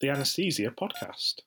the 0.00 0.08
Anesthesia 0.08 0.70
podcast. 0.70 1.40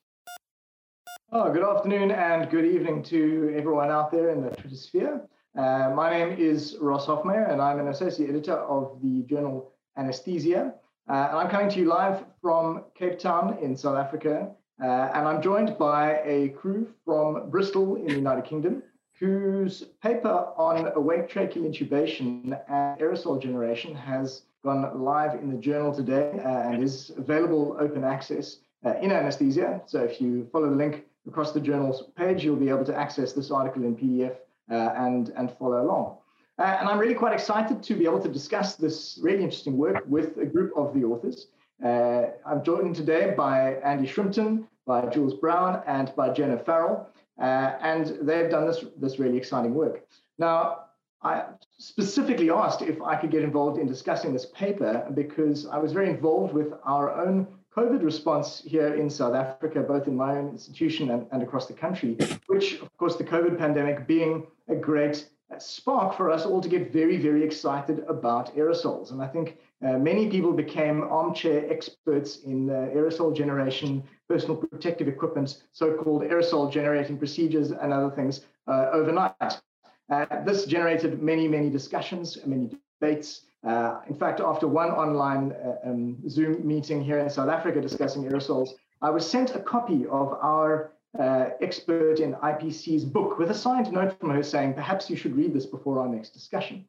Oh, 1.31 1.51
good 1.51 1.63
afternoon 1.63 2.11
and 2.11 2.49
good 2.51 2.65
evening 2.65 3.01
to 3.03 3.51
everyone 3.57 3.89
out 3.89 4.11
there 4.11 4.29
in 4.29 4.43
the 4.43 4.51
Twitter 4.51 4.75
sphere. 4.75 5.21
Uh, 5.57 5.91
my 5.95 6.11
name 6.11 6.37
is 6.37 6.77
Ross 6.79 7.07
Hofmeyr, 7.07 7.51
and 7.51 7.59
I'm 7.59 7.79
an 7.79 7.87
associate 7.87 8.29
editor 8.29 8.53
of 8.53 8.99
the 9.01 9.23
journal 9.23 9.71
Anesthesia. 9.97 10.75
Uh, 11.09 11.13
and 11.31 11.37
I'm 11.37 11.49
coming 11.49 11.69
to 11.69 11.79
you 11.79 11.85
live 11.85 12.23
from 12.41 12.83
Cape 12.95 13.17
Town 13.17 13.57
in 13.59 13.75
South 13.75 13.97
Africa. 13.97 14.51
Uh, 14.81 14.85
and 14.85 15.27
I'm 15.27 15.41
joined 15.41 15.75
by 15.79 16.19
a 16.23 16.49
crew 16.49 16.87
from 17.05 17.49
Bristol 17.49 17.95
in 17.95 18.07
the 18.07 18.15
United 18.15 18.45
Kingdom, 18.45 18.83
whose 19.19 19.85
paper 20.01 20.47
on 20.57 20.91
awake 20.95 21.27
tracheal 21.27 21.63
intubation 21.63 22.55
and 22.69 22.99
aerosol 22.99 23.41
generation 23.41 23.95
has 23.95 24.43
gone 24.63 25.03
live 25.03 25.33
in 25.35 25.49
the 25.49 25.57
journal 25.57 25.93
today 25.93 26.39
uh, 26.43 26.69
and 26.69 26.81
is 26.81 27.11
available 27.17 27.75
open 27.79 28.03
access 28.03 28.57
uh, 28.85 28.95
in 29.01 29.11
anesthesia. 29.11 29.81
So 29.85 29.99
if 29.99 30.21
you 30.21 30.47
follow 30.51 30.69
the 30.69 30.75
link 30.75 31.03
across 31.27 31.51
the 31.51 31.59
journal's 31.59 32.03
page, 32.15 32.43
you'll 32.43 32.55
be 32.55 32.69
able 32.69 32.85
to 32.85 32.95
access 32.95 33.33
this 33.33 33.51
article 33.51 33.83
in 33.83 33.95
PDF 33.95 34.35
uh, 34.71 34.93
and, 34.95 35.29
and 35.35 35.51
follow 35.57 35.81
along. 35.81 36.17
Uh, 36.57 36.77
and 36.79 36.87
I'm 36.87 36.97
really 36.97 37.15
quite 37.15 37.33
excited 37.33 37.83
to 37.83 37.93
be 37.93 38.05
able 38.05 38.21
to 38.21 38.29
discuss 38.29 38.75
this 38.75 39.19
really 39.21 39.43
interesting 39.43 39.77
work 39.77 40.03
with 40.07 40.37
a 40.37 40.45
group 40.45 40.71
of 40.77 40.93
the 40.93 41.03
authors. 41.03 41.47
Uh, 41.83 42.27
I'm 42.45 42.63
joined 42.63 42.95
today 42.95 43.33
by 43.35 43.75
Andy 43.83 44.07
Shrimpton, 44.07 44.65
by 44.85 45.07
Jules 45.07 45.33
Brown, 45.33 45.81
and 45.87 46.15
by 46.15 46.29
Jen 46.29 46.51
O'Farrell, 46.51 47.07
Uh, 47.41 47.75
and 47.81 48.05
they've 48.21 48.49
done 48.49 48.67
this, 48.67 48.85
this 48.97 49.17
really 49.19 49.37
exciting 49.37 49.73
work. 49.73 50.05
Now, 50.37 50.82
I 51.23 51.45
specifically 51.77 52.49
asked 52.49 52.81
if 52.81 53.01
I 53.01 53.15
could 53.15 53.31
get 53.31 53.43
involved 53.43 53.79
in 53.79 53.87
discussing 53.87 54.33
this 54.33 54.45
paper 54.47 55.09
because 55.13 55.65
I 55.67 55.77
was 55.77 55.93
very 55.93 56.09
involved 56.09 56.53
with 56.53 56.73
our 56.83 57.13
own 57.13 57.47
COVID 57.75 58.03
response 58.03 58.61
here 58.65 58.95
in 58.95 59.09
South 59.09 59.33
Africa, 59.33 59.81
both 59.81 60.07
in 60.07 60.15
my 60.15 60.37
own 60.37 60.49
institution 60.49 61.11
and, 61.11 61.25
and 61.31 61.41
across 61.41 61.65
the 61.67 61.73
country, 61.73 62.17
which, 62.47 62.79
of 62.81 62.95
course, 62.97 63.15
the 63.15 63.23
COVID 63.23 63.57
pandemic 63.57 64.05
being 64.05 64.45
a 64.67 64.75
great 64.75 65.29
spark 65.59 66.15
for 66.15 66.29
us 66.29 66.45
all 66.45 66.61
to 66.61 66.69
get 66.69 66.91
very, 66.91 67.17
very 67.17 67.43
excited 67.43 68.03
about 68.07 68.55
aerosols. 68.55 69.11
And 69.11 69.21
I 69.21 69.27
think 69.27 69.57
uh, 69.85 69.97
many 69.97 70.29
people 70.29 70.51
became 70.51 71.03
armchair 71.03 71.71
experts 71.71 72.39
in 72.43 72.69
uh, 72.69 72.89
aerosol 72.95 73.35
generation, 73.35 74.03
personal 74.27 74.55
protective 74.55 75.07
equipment, 75.07 75.63
so 75.71 75.93
called 75.93 76.23
aerosol 76.23 76.71
generating 76.71 77.17
procedures, 77.17 77.71
and 77.71 77.93
other 77.93 78.13
things 78.15 78.41
uh, 78.67 78.89
overnight. 78.91 79.61
Uh, 80.09 80.25
this 80.43 80.65
generated 80.65 81.21
many, 81.21 81.47
many 81.47 81.69
discussions, 81.69 82.37
many 82.45 82.69
debates. 82.99 83.45
Uh, 83.65 84.01
in 84.09 84.15
fact, 84.15 84.41
after 84.41 84.67
one 84.67 84.89
online 84.89 85.53
uh, 85.53 85.89
um, 85.89 86.17
Zoom 86.29 86.65
meeting 86.67 87.03
here 87.03 87.19
in 87.19 87.29
South 87.29 87.49
Africa 87.49 87.79
discussing 87.79 88.23
aerosols, 88.23 88.69
I 89.01 89.09
was 89.09 89.29
sent 89.29 89.55
a 89.55 89.59
copy 89.59 90.05
of 90.07 90.33
our 90.41 90.91
uh, 91.19 91.49
expert 91.61 92.19
in 92.19 92.33
IPC's 92.35 93.05
book 93.05 93.37
with 93.37 93.51
a 93.51 93.53
signed 93.53 93.91
note 93.91 94.19
from 94.19 94.31
her 94.31 94.43
saying, 94.43 94.73
perhaps 94.73 95.09
you 95.09 95.15
should 95.15 95.35
read 95.35 95.53
this 95.53 95.65
before 95.65 95.99
our 95.99 96.07
next 96.07 96.31
discussion. 96.31 96.85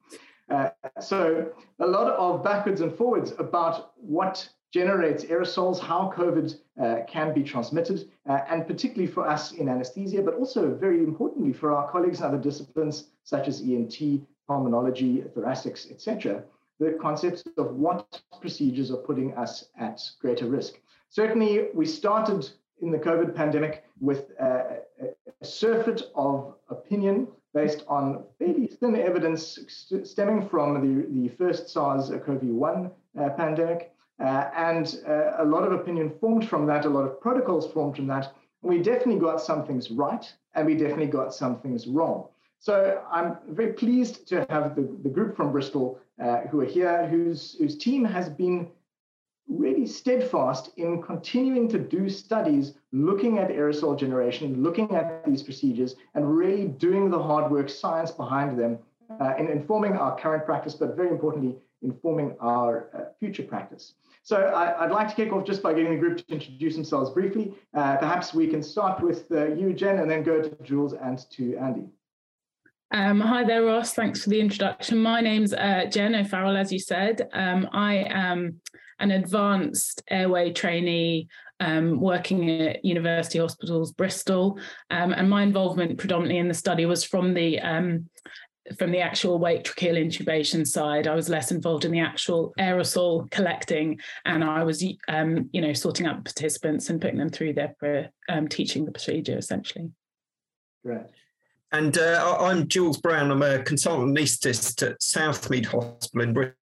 Uh, 0.50 0.70
so, 1.00 1.52
a 1.80 1.86
lot 1.86 2.12
of 2.12 2.42
backwards 2.42 2.80
and 2.80 2.94
forwards 2.94 3.32
about 3.38 3.92
what 3.96 4.48
generates 4.72 5.24
aerosols, 5.24 5.78
how 5.78 6.12
COVID 6.14 6.54
uh, 6.82 6.96
can 7.06 7.32
be 7.32 7.42
transmitted, 7.42 8.08
uh, 8.28 8.40
and 8.48 8.66
particularly 8.66 9.10
for 9.10 9.28
us 9.28 9.52
in 9.52 9.68
anesthesia, 9.68 10.22
but 10.22 10.34
also 10.34 10.74
very 10.74 10.98
importantly 10.98 11.52
for 11.52 11.72
our 11.72 11.90
colleagues 11.90 12.20
in 12.20 12.26
other 12.26 12.38
disciplines 12.38 13.08
such 13.22 13.48
as 13.48 13.60
ENT, 13.60 14.26
pulmonology, 14.48 15.28
thoracics, 15.34 15.90
etc., 15.90 16.42
the 16.80 16.98
concepts 17.00 17.44
of 17.56 17.76
what 17.76 18.20
procedures 18.40 18.90
are 18.90 18.96
putting 18.96 19.32
us 19.34 19.68
at 19.78 20.00
greater 20.20 20.46
risk. 20.46 20.80
Certainly, 21.08 21.68
we 21.72 21.86
started 21.86 22.50
in 22.82 22.90
the 22.90 22.98
COVID 22.98 23.34
pandemic 23.34 23.84
with 24.00 24.30
a, 24.40 24.80
a 25.00 25.44
surfeit 25.44 26.02
of 26.16 26.54
opinion 26.68 27.28
based 27.54 27.84
on 27.86 28.24
fairly 28.38 28.66
thin 28.66 28.96
evidence 28.96 29.60
stemming 30.02 30.48
from 30.48 30.74
the, 30.82 31.06
the 31.20 31.28
first 31.36 31.68
SARS-CoV-1 31.68 32.90
uh, 33.20 33.28
pandemic, 33.30 33.93
uh, 34.20 34.50
and 34.56 35.00
uh, 35.08 35.32
a 35.38 35.44
lot 35.44 35.64
of 35.64 35.72
opinion 35.72 36.12
formed 36.20 36.48
from 36.48 36.66
that, 36.66 36.84
a 36.84 36.88
lot 36.88 37.04
of 37.04 37.20
protocols 37.20 37.70
formed 37.72 37.96
from 37.96 38.06
that. 38.06 38.32
We 38.62 38.78
definitely 38.78 39.18
got 39.18 39.40
some 39.40 39.66
things 39.66 39.90
right, 39.90 40.24
and 40.54 40.66
we 40.66 40.74
definitely 40.74 41.06
got 41.06 41.34
some 41.34 41.60
things 41.60 41.86
wrong. 41.86 42.28
So 42.60 43.02
I'm 43.10 43.36
very 43.50 43.72
pleased 43.74 44.26
to 44.28 44.46
have 44.48 44.74
the, 44.74 44.88
the 45.02 45.10
group 45.10 45.36
from 45.36 45.52
Bristol 45.52 46.00
uh, 46.22 46.42
who 46.50 46.60
are 46.60 46.64
here, 46.64 47.06
whose, 47.08 47.56
whose 47.58 47.76
team 47.76 48.04
has 48.04 48.28
been 48.28 48.70
really 49.48 49.86
steadfast 49.86 50.70
in 50.78 51.02
continuing 51.02 51.68
to 51.68 51.78
do 51.78 52.08
studies 52.08 52.74
looking 52.92 53.38
at 53.38 53.50
aerosol 53.50 53.98
generation, 53.98 54.62
looking 54.62 54.94
at 54.94 55.24
these 55.26 55.42
procedures, 55.42 55.96
and 56.14 56.36
really 56.36 56.68
doing 56.68 57.10
the 57.10 57.22
hard 57.22 57.50
work 57.50 57.68
science 57.68 58.10
behind 58.10 58.58
them 58.58 58.78
uh, 59.20 59.34
in 59.38 59.48
informing 59.48 59.92
our 59.92 60.18
current 60.18 60.46
practice, 60.46 60.74
but 60.74 60.96
very 60.96 61.10
importantly, 61.10 61.56
informing 61.84 62.36
our 62.40 62.88
uh, 62.94 63.00
future 63.20 63.42
practice. 63.42 63.94
So 64.22 64.36
I, 64.36 64.86
would 64.86 64.94
like 64.94 65.08
to 65.08 65.14
kick 65.14 65.32
off 65.32 65.44
just 65.44 65.62
by 65.62 65.74
getting 65.74 65.92
the 65.92 65.98
group 65.98 66.16
to 66.16 66.24
introduce 66.32 66.74
themselves 66.74 67.10
briefly. 67.10 67.54
Uh, 67.74 67.96
perhaps 67.98 68.32
we 68.32 68.46
can 68.46 68.62
start 68.62 69.02
with 69.02 69.30
uh, 69.30 69.48
you, 69.48 69.74
Jen, 69.74 69.98
and 69.98 70.10
then 70.10 70.22
go 70.22 70.40
to 70.40 70.62
Jules 70.62 70.94
and 70.94 71.18
to 71.32 71.56
Andy. 71.58 71.84
Um, 72.90 73.20
hi 73.20 73.44
there, 73.44 73.64
Ross. 73.64 73.92
Thanks 73.92 74.22
for 74.22 74.30
the 74.30 74.40
introduction. 74.40 74.98
My 74.98 75.20
name's 75.20 75.52
uh, 75.52 75.86
Jen 75.90 76.14
O'Farrell, 76.14 76.56
as 76.56 76.72
you 76.72 76.78
said. 76.78 77.28
Um, 77.32 77.68
I 77.72 78.06
am 78.08 78.60
an 78.98 79.10
advanced 79.10 80.02
airway 80.08 80.52
trainee 80.52 81.28
um, 81.60 82.00
working 82.00 82.48
at 82.62 82.84
University 82.84 83.38
Hospitals 83.38 83.92
Bristol, 83.92 84.58
um, 84.90 85.12
and 85.12 85.28
my 85.28 85.42
involvement 85.42 85.98
predominantly 85.98 86.38
in 86.38 86.48
the 86.48 86.54
study 86.54 86.86
was 86.86 87.04
from 87.04 87.34
the 87.34 87.60
um, 87.60 88.08
from 88.78 88.90
the 88.90 89.00
actual 89.00 89.34
awake 89.34 89.64
tracheal 89.64 89.98
intubation 89.98 90.66
side. 90.66 91.06
I 91.06 91.14
was 91.14 91.28
less 91.28 91.50
involved 91.50 91.84
in 91.84 91.92
the 91.92 92.00
actual 92.00 92.54
aerosol 92.58 93.30
collecting, 93.30 94.00
and 94.24 94.42
I 94.42 94.64
was, 94.64 94.84
um, 95.08 95.50
you 95.52 95.60
know, 95.60 95.72
sorting 95.72 96.06
out 96.06 96.24
participants 96.24 96.90
and 96.90 97.00
putting 97.00 97.18
them 97.18 97.30
through 97.30 97.54
their 97.54 98.10
um, 98.28 98.48
teaching 98.48 98.84
the 98.84 98.92
procedure 98.92 99.36
essentially. 99.36 99.90
Great. 100.84 101.06
And 101.72 101.98
uh, 101.98 102.36
I'm 102.40 102.68
Jules 102.68 103.00
Brown. 103.00 103.30
I'm 103.30 103.42
a 103.42 103.62
consultant 103.62 104.16
anaesthetist 104.16 104.88
at 104.88 105.00
Southmead 105.00 105.66
Hospital 105.66 106.20
in 106.20 106.32
Britain. 106.32 106.54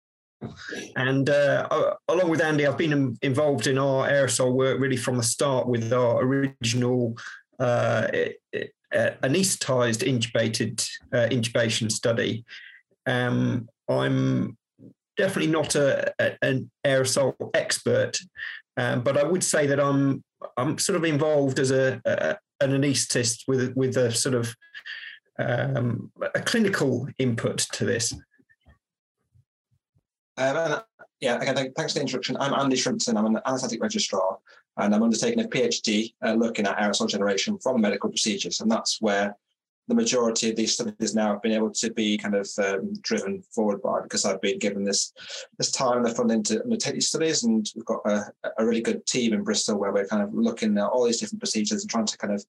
And 0.96 1.28
uh, 1.28 1.94
along 2.08 2.30
with 2.30 2.40
Andy, 2.40 2.66
I've 2.66 2.78
been 2.78 3.16
involved 3.22 3.66
in 3.66 3.78
our 3.78 4.08
aerosol 4.08 4.54
work 4.54 4.80
really 4.80 4.96
from 4.96 5.16
the 5.16 5.22
start 5.22 5.68
with 5.68 5.92
our 5.92 6.22
original 6.22 7.16
uh, 7.60 8.08
uh, 8.94 9.10
anaesthetized 9.22 10.02
intubated 10.02 10.86
uh, 11.12 11.28
intubation 11.30 11.90
study. 11.90 12.44
Um, 13.06 13.68
I'm 13.88 14.56
definitely 15.16 15.50
not 15.50 15.74
a, 15.74 16.12
a, 16.18 16.36
an 16.42 16.70
aerosol 16.86 17.34
expert, 17.54 18.18
um, 18.76 19.02
but 19.02 19.16
I 19.16 19.24
would 19.24 19.44
say 19.44 19.66
that 19.66 19.80
I'm 19.80 20.22
I'm 20.56 20.78
sort 20.78 20.96
of 20.96 21.04
involved 21.04 21.58
as 21.58 21.70
a, 21.70 22.00
a 22.04 22.36
an 22.60 22.70
anaesthetist 22.70 23.42
with 23.48 23.74
with 23.76 23.96
a 23.96 24.12
sort 24.12 24.34
of 24.34 24.54
um, 25.38 26.12
a 26.34 26.40
clinical 26.40 27.08
input 27.18 27.58
to 27.72 27.84
this. 27.84 28.12
Um, 30.36 30.80
yeah, 31.22 31.40
again, 31.40 31.72
thanks 31.76 31.92
for 31.92 32.00
the 32.00 32.00
introduction. 32.00 32.36
I'm 32.40 32.52
Andy 32.52 32.76
Shrimpton. 32.76 33.16
I'm 33.16 33.26
an 33.26 33.40
anaesthetic 33.46 33.80
registrar, 33.80 34.38
and 34.76 34.92
I'm 34.92 35.04
undertaking 35.04 35.38
a 35.38 35.46
PhD 35.46 36.14
uh, 36.20 36.32
looking 36.32 36.66
at 36.66 36.76
aerosol 36.78 37.08
generation 37.08 37.56
from 37.58 37.80
medical 37.80 38.10
procedures, 38.10 38.60
and 38.60 38.68
that's 38.68 39.00
where 39.00 39.36
the 39.86 39.94
majority 39.94 40.50
of 40.50 40.56
these 40.56 40.74
studies 40.74 41.14
now 41.14 41.28
have 41.28 41.42
been 41.42 41.52
able 41.52 41.70
to 41.70 41.92
be 41.92 42.18
kind 42.18 42.34
of 42.34 42.48
um, 42.58 42.92
driven 43.02 43.40
forward 43.54 43.80
by 43.82 44.00
because 44.00 44.24
I've 44.24 44.40
been 44.40 44.58
given 44.58 44.82
this 44.82 45.12
this 45.58 45.70
time 45.70 45.98
and 45.98 46.06
the 46.06 46.10
funding 46.12 46.42
to 46.44 46.60
undertake 46.64 46.94
these 46.94 47.08
studies, 47.08 47.44
and 47.44 47.70
we've 47.76 47.84
got 47.84 48.00
a, 48.04 48.24
a 48.58 48.66
really 48.66 48.82
good 48.82 49.06
team 49.06 49.32
in 49.32 49.44
Bristol 49.44 49.78
where 49.78 49.92
we're 49.92 50.08
kind 50.08 50.24
of 50.24 50.34
looking 50.34 50.76
at 50.76 50.88
all 50.88 51.04
these 51.04 51.20
different 51.20 51.40
procedures 51.40 51.82
and 51.82 51.90
trying 51.90 52.06
to 52.06 52.18
kind 52.18 52.34
of 52.34 52.44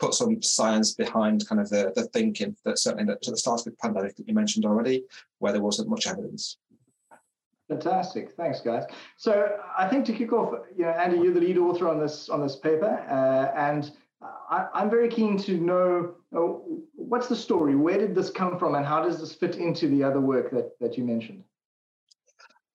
put 0.00 0.12
some 0.12 0.42
science 0.42 0.92
behind 0.92 1.48
kind 1.48 1.62
of 1.62 1.70
the, 1.70 1.94
the 1.96 2.04
thinking 2.08 2.54
that 2.66 2.78
certainly 2.78 3.10
at 3.10 3.22
the 3.22 3.36
start 3.38 3.60
of 3.60 3.64
the 3.64 3.70
pandemic 3.82 4.16
that 4.16 4.28
you 4.28 4.34
mentioned 4.34 4.66
already, 4.66 5.04
where 5.38 5.52
there 5.54 5.62
wasn't 5.62 5.88
much 5.88 6.06
evidence. 6.06 6.58
Fantastic, 7.68 8.32
thanks, 8.32 8.60
guys. 8.60 8.84
So 9.16 9.58
I 9.76 9.86
think 9.88 10.06
to 10.06 10.12
kick 10.12 10.32
off, 10.32 10.54
you 10.74 10.84
know, 10.84 10.90
Andy, 10.90 11.18
you're 11.18 11.34
the 11.34 11.40
lead 11.40 11.58
author 11.58 11.86
on 11.86 12.00
this 12.00 12.30
on 12.30 12.40
this 12.40 12.56
paper, 12.56 12.98
uh, 13.10 13.58
and 13.58 13.90
I, 14.22 14.68
am 14.74 14.88
very 14.88 15.08
keen 15.08 15.36
to 15.38 15.58
know 15.58 16.14
uh, 16.34 16.40
what's 16.94 17.28
the 17.28 17.36
story. 17.36 17.76
Where 17.76 17.98
did 17.98 18.14
this 18.14 18.30
come 18.30 18.58
from, 18.58 18.74
and 18.74 18.86
how 18.86 19.04
does 19.04 19.20
this 19.20 19.34
fit 19.34 19.56
into 19.56 19.86
the 19.88 20.02
other 20.02 20.20
work 20.20 20.50
that 20.52 20.78
that 20.80 20.96
you 20.96 21.04
mentioned? 21.04 21.44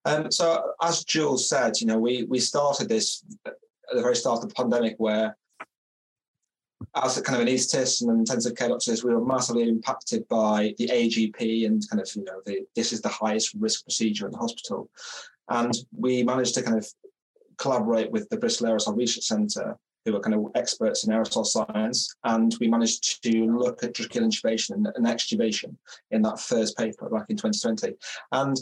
Um, 0.06 0.32
so, 0.32 0.74
as 0.82 1.04
Jules 1.04 1.50
said, 1.50 1.80
you 1.80 1.88
know, 1.88 1.98
we 1.98 2.24
we 2.24 2.40
started 2.40 2.88
this 2.88 3.24
at 3.48 3.56
the 3.92 4.02
very 4.02 4.16
start 4.16 4.44
of 4.44 4.50
the 4.50 4.56
pandemic, 4.56 4.96
where 4.98 5.36
as 6.96 7.18
a 7.18 7.22
kind 7.24 7.36
of 7.42 7.48
an 7.48 7.54
anaesthetist 7.54 8.02
and 8.02 8.12
an 8.12 8.20
intensive 8.20 8.56
care 8.56 8.70
doctors, 8.70 9.04
we 9.04 9.14
were 9.14 9.26
massively 9.26 9.68
impacted 9.68 10.28
by 10.28 10.76
the 10.78 10.88
AGP 10.88 11.66
and 11.66 11.88
kind 11.90 12.02
of, 12.02 12.10
you 12.16 12.24
know, 12.24 12.42
the, 12.46 12.66
this 12.76 12.94
is 12.94 13.02
the 13.02 13.10
highest 13.10 13.54
risk 13.56 13.84
procedure 13.84 14.28
in 14.28 14.32
the 14.32 14.38
hospital. 14.38 14.90
And 15.50 15.74
we 15.96 16.24
managed 16.24 16.54
to 16.56 16.62
kind 16.62 16.78
of 16.78 16.88
collaborate 17.58 18.12
with 18.12 18.30
the 18.30 18.38
Bristol 18.38 18.68
Aerosol 18.68 18.96
Research 18.96 19.24
Centre, 19.24 19.78
who 20.06 20.16
are 20.16 20.20
kind 20.20 20.36
of 20.36 20.52
experts 20.56 21.06
in 21.06 21.14
aerosol 21.14 21.46
science, 21.46 22.14
and 22.26 22.56
we 22.60 22.68
managed 22.68 23.24
to 23.24 23.46
look 23.46 23.84
at 23.84 23.94
tracheal 23.94 24.22
intubation 24.22 24.72
and, 24.72 25.06
extubation 25.06 25.76
in 26.12 26.22
that 26.22 26.40
first 26.40 26.78
paper 26.78 27.10
back 27.10 27.26
in 27.30 27.38
2020. 27.38 27.96
And 28.32 28.58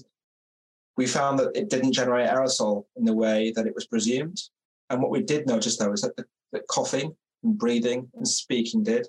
we 0.97 1.07
found 1.07 1.39
that 1.39 1.55
it 1.55 1.69
didn't 1.69 1.93
generate 1.93 2.29
aerosol 2.29 2.85
in 2.95 3.05
the 3.05 3.13
way 3.13 3.51
that 3.55 3.65
it 3.65 3.75
was 3.75 3.87
presumed. 3.87 4.41
And 4.89 5.01
what 5.01 5.11
we 5.11 5.21
did 5.21 5.47
notice, 5.47 5.77
though, 5.77 5.93
is 5.93 6.01
that, 6.01 6.15
the, 6.15 6.25
that 6.51 6.67
coughing 6.67 7.15
and 7.43 7.57
breathing 7.57 8.09
and 8.15 8.27
speaking 8.27 8.83
did. 8.83 9.07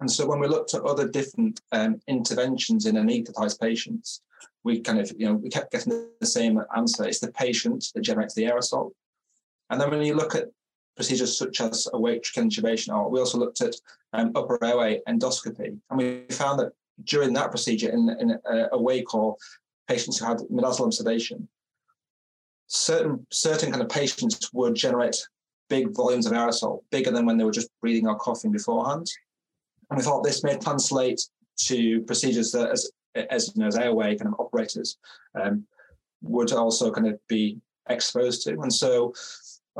And 0.00 0.10
so 0.10 0.26
when 0.26 0.40
we 0.40 0.48
looked 0.48 0.74
at 0.74 0.82
other 0.82 1.06
different 1.06 1.60
um, 1.72 2.00
interventions 2.08 2.86
in 2.86 2.96
anaesthetized 2.96 3.60
patients, 3.60 4.22
we 4.64 4.80
kind 4.80 4.98
of, 4.98 5.12
you 5.18 5.26
know, 5.26 5.34
we 5.34 5.50
kept 5.50 5.72
getting 5.72 6.08
the 6.20 6.26
same 6.26 6.60
answer. 6.76 7.04
It's 7.04 7.20
the 7.20 7.32
patient 7.32 7.86
that 7.94 8.02
generates 8.02 8.34
the 8.34 8.44
aerosol. 8.44 8.92
And 9.68 9.80
then 9.80 9.90
when 9.90 10.02
you 10.02 10.14
look 10.14 10.34
at 10.34 10.48
procedures 10.96 11.36
such 11.36 11.60
as 11.60 11.88
awake 11.92 12.24
intubation, 12.36 12.94
or 12.94 13.10
we 13.10 13.20
also 13.20 13.38
looked 13.38 13.60
at 13.60 13.74
um, 14.12 14.32
upper 14.34 14.62
airway 14.64 15.00
endoscopy, 15.08 15.78
and 15.90 15.98
we 15.98 16.24
found 16.30 16.58
that 16.60 16.72
during 17.04 17.32
that 17.34 17.50
procedure 17.50 17.90
in, 17.90 18.10
in 18.20 18.38
uh, 18.50 18.68
awake 18.72 19.14
or 19.14 19.36
patients 19.88 20.18
who 20.18 20.26
had 20.26 20.38
midazolam 20.52 20.92
sedation, 20.92 21.48
certain 22.66 23.26
certain 23.30 23.70
kind 23.70 23.82
of 23.82 23.88
patients 23.88 24.50
would 24.52 24.74
generate 24.74 25.16
big 25.70 25.94
volumes 25.96 26.26
of 26.26 26.32
aerosol, 26.32 26.82
bigger 26.90 27.10
than 27.10 27.24
when 27.24 27.38
they 27.38 27.44
were 27.44 27.50
just 27.50 27.70
breathing 27.80 28.06
or 28.06 28.16
coughing 28.16 28.52
beforehand. 28.52 29.10
And 29.88 29.96
we 29.96 30.04
thought 30.04 30.22
this 30.22 30.44
may 30.44 30.58
translate 30.58 31.22
to 31.68 32.02
procedures 32.02 32.52
that, 32.52 32.70
as 32.70 32.90
as, 33.14 33.52
you 33.54 33.60
know, 33.60 33.66
as 33.66 33.76
airway 33.76 34.16
kind 34.16 34.32
of 34.32 34.38
operators, 34.38 34.98
um, 35.34 35.64
would 36.22 36.52
also 36.52 36.92
kind 36.92 37.08
of 37.08 37.18
be 37.26 37.58
exposed 37.88 38.42
to. 38.42 38.52
And 38.60 38.72
so, 38.72 39.12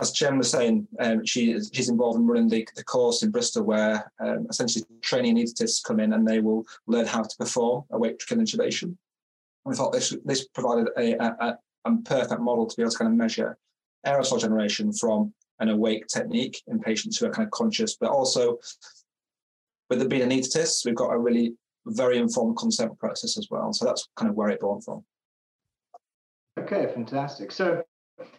as 0.00 0.10
Jen 0.10 0.38
was 0.38 0.50
saying, 0.50 0.88
um, 0.98 1.24
she 1.24 1.58
she's 1.72 1.88
involved 1.88 2.18
in 2.18 2.26
running 2.26 2.48
the, 2.48 2.66
the 2.74 2.84
course 2.84 3.22
in 3.22 3.30
Bristol, 3.30 3.64
where 3.64 4.10
um, 4.20 4.46
essentially 4.48 4.84
training 5.02 5.36
anaesthetists 5.36 5.84
come 5.84 6.00
in 6.00 6.12
and 6.12 6.26
they 6.26 6.40
will 6.40 6.64
learn 6.86 7.06
how 7.06 7.22
to 7.22 7.36
perform 7.36 7.84
awake 7.90 8.18
tracheal 8.18 8.40
intubation. 8.40 8.82
And 8.82 8.96
we 9.66 9.76
thought 9.76 9.92
this 9.92 10.16
this 10.24 10.48
provided 10.48 10.88
a, 10.96 11.14
a, 11.22 11.58
a 11.84 11.96
perfect 12.04 12.40
model 12.40 12.66
to 12.66 12.76
be 12.76 12.82
able 12.82 12.92
to 12.92 12.98
kind 12.98 13.12
of 13.12 13.16
measure 13.16 13.58
aerosol 14.06 14.40
generation 14.40 14.92
from 14.92 15.32
an 15.60 15.68
awake 15.68 16.06
technique 16.06 16.62
in 16.66 16.80
patients 16.80 17.18
who 17.18 17.26
are 17.26 17.30
kind 17.30 17.46
of 17.46 17.50
conscious, 17.52 17.96
but 17.96 18.10
also 18.10 18.58
with 19.88 20.02
it 20.02 20.08
being 20.08 20.28
anaesthetists, 20.28 20.84
we've 20.84 20.94
got 20.94 21.12
a 21.12 21.18
really 21.18 21.54
very 21.86 22.18
informed 22.18 22.56
consent 22.56 22.98
process 22.98 23.38
as 23.38 23.48
well. 23.50 23.72
So 23.72 23.84
that's 23.84 24.08
kind 24.16 24.30
of 24.30 24.36
where 24.36 24.48
it 24.48 24.60
born 24.60 24.80
from. 24.80 25.04
Okay, 26.58 26.90
fantastic. 26.92 27.52
So 27.52 27.82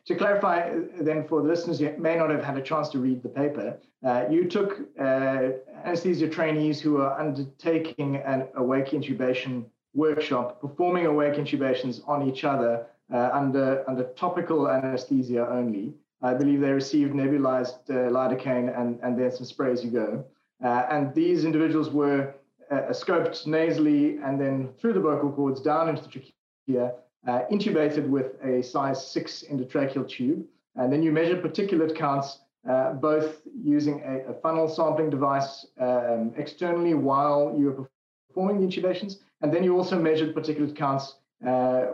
to 0.05 0.15
clarify, 0.15 0.69
uh, 0.69 0.81
then 1.01 1.27
for 1.27 1.41
the 1.41 1.47
listeners 1.47 1.79
who 1.79 1.95
may 1.97 2.15
not 2.15 2.29
have 2.29 2.43
had 2.43 2.57
a 2.57 2.61
chance 2.61 2.89
to 2.89 2.99
read 2.99 3.23
the 3.23 3.29
paper, 3.29 3.79
uh, 4.05 4.25
you 4.29 4.47
took 4.47 4.79
uh, 4.99 5.49
anesthesia 5.83 6.27
trainees 6.27 6.79
who 6.79 6.97
are 6.97 7.19
undertaking 7.19 8.17
an 8.17 8.47
awake 8.55 8.89
intubation 8.91 9.65
workshop, 9.93 10.61
performing 10.61 11.05
awake 11.05 11.33
intubations 11.33 12.07
on 12.07 12.27
each 12.27 12.43
other 12.43 12.85
uh, 13.13 13.29
under, 13.33 13.83
under 13.87 14.03
topical 14.13 14.69
anesthesia 14.69 15.47
only. 15.49 15.93
I 16.23 16.33
believe 16.33 16.61
they 16.61 16.71
received 16.71 17.13
nebulized 17.13 17.89
uh, 17.89 18.11
lidocaine 18.11 18.77
and, 18.79 18.99
and 19.01 19.17
then 19.19 19.31
some 19.31 19.45
spray 19.45 19.71
as 19.71 19.83
you 19.83 19.91
go. 19.91 20.23
Uh, 20.63 20.85
and 20.91 21.13
these 21.15 21.45
individuals 21.45 21.89
were 21.89 22.35
uh, 22.69 22.75
scoped 22.91 23.47
nasally 23.47 24.17
and 24.17 24.39
then 24.39 24.69
through 24.79 24.93
the 24.93 24.99
vocal 24.99 25.31
cords 25.31 25.61
down 25.61 25.89
into 25.89 26.03
the 26.03 26.09
trachea, 26.09 26.93
uh, 27.27 27.41
intubated 27.51 28.07
with 28.07 28.41
a 28.43 28.61
size 28.61 29.05
6 29.11 29.45
endotracheal 29.51 30.07
tube. 30.07 30.45
And 30.75 30.93
then 30.93 31.01
you 31.01 31.11
measure 31.11 31.35
particulate 31.41 31.95
counts 31.95 32.39
uh, 32.69 32.93
both 32.93 33.41
using 33.63 34.01
a, 34.05 34.31
a, 34.31 34.33
funnel 34.35 34.67
sampling 34.67 35.09
device 35.09 35.65
um, 35.79 36.31
externally 36.37 36.93
while 36.93 37.55
you 37.57 37.65
were 37.65 37.89
performing 38.29 38.61
the 38.61 38.67
intubations. 38.67 39.17
And 39.41 39.51
then 39.51 39.63
you 39.63 39.75
also 39.75 39.99
measured 39.99 40.35
particulate 40.35 40.75
counts 40.75 41.15
uh, 41.45 41.87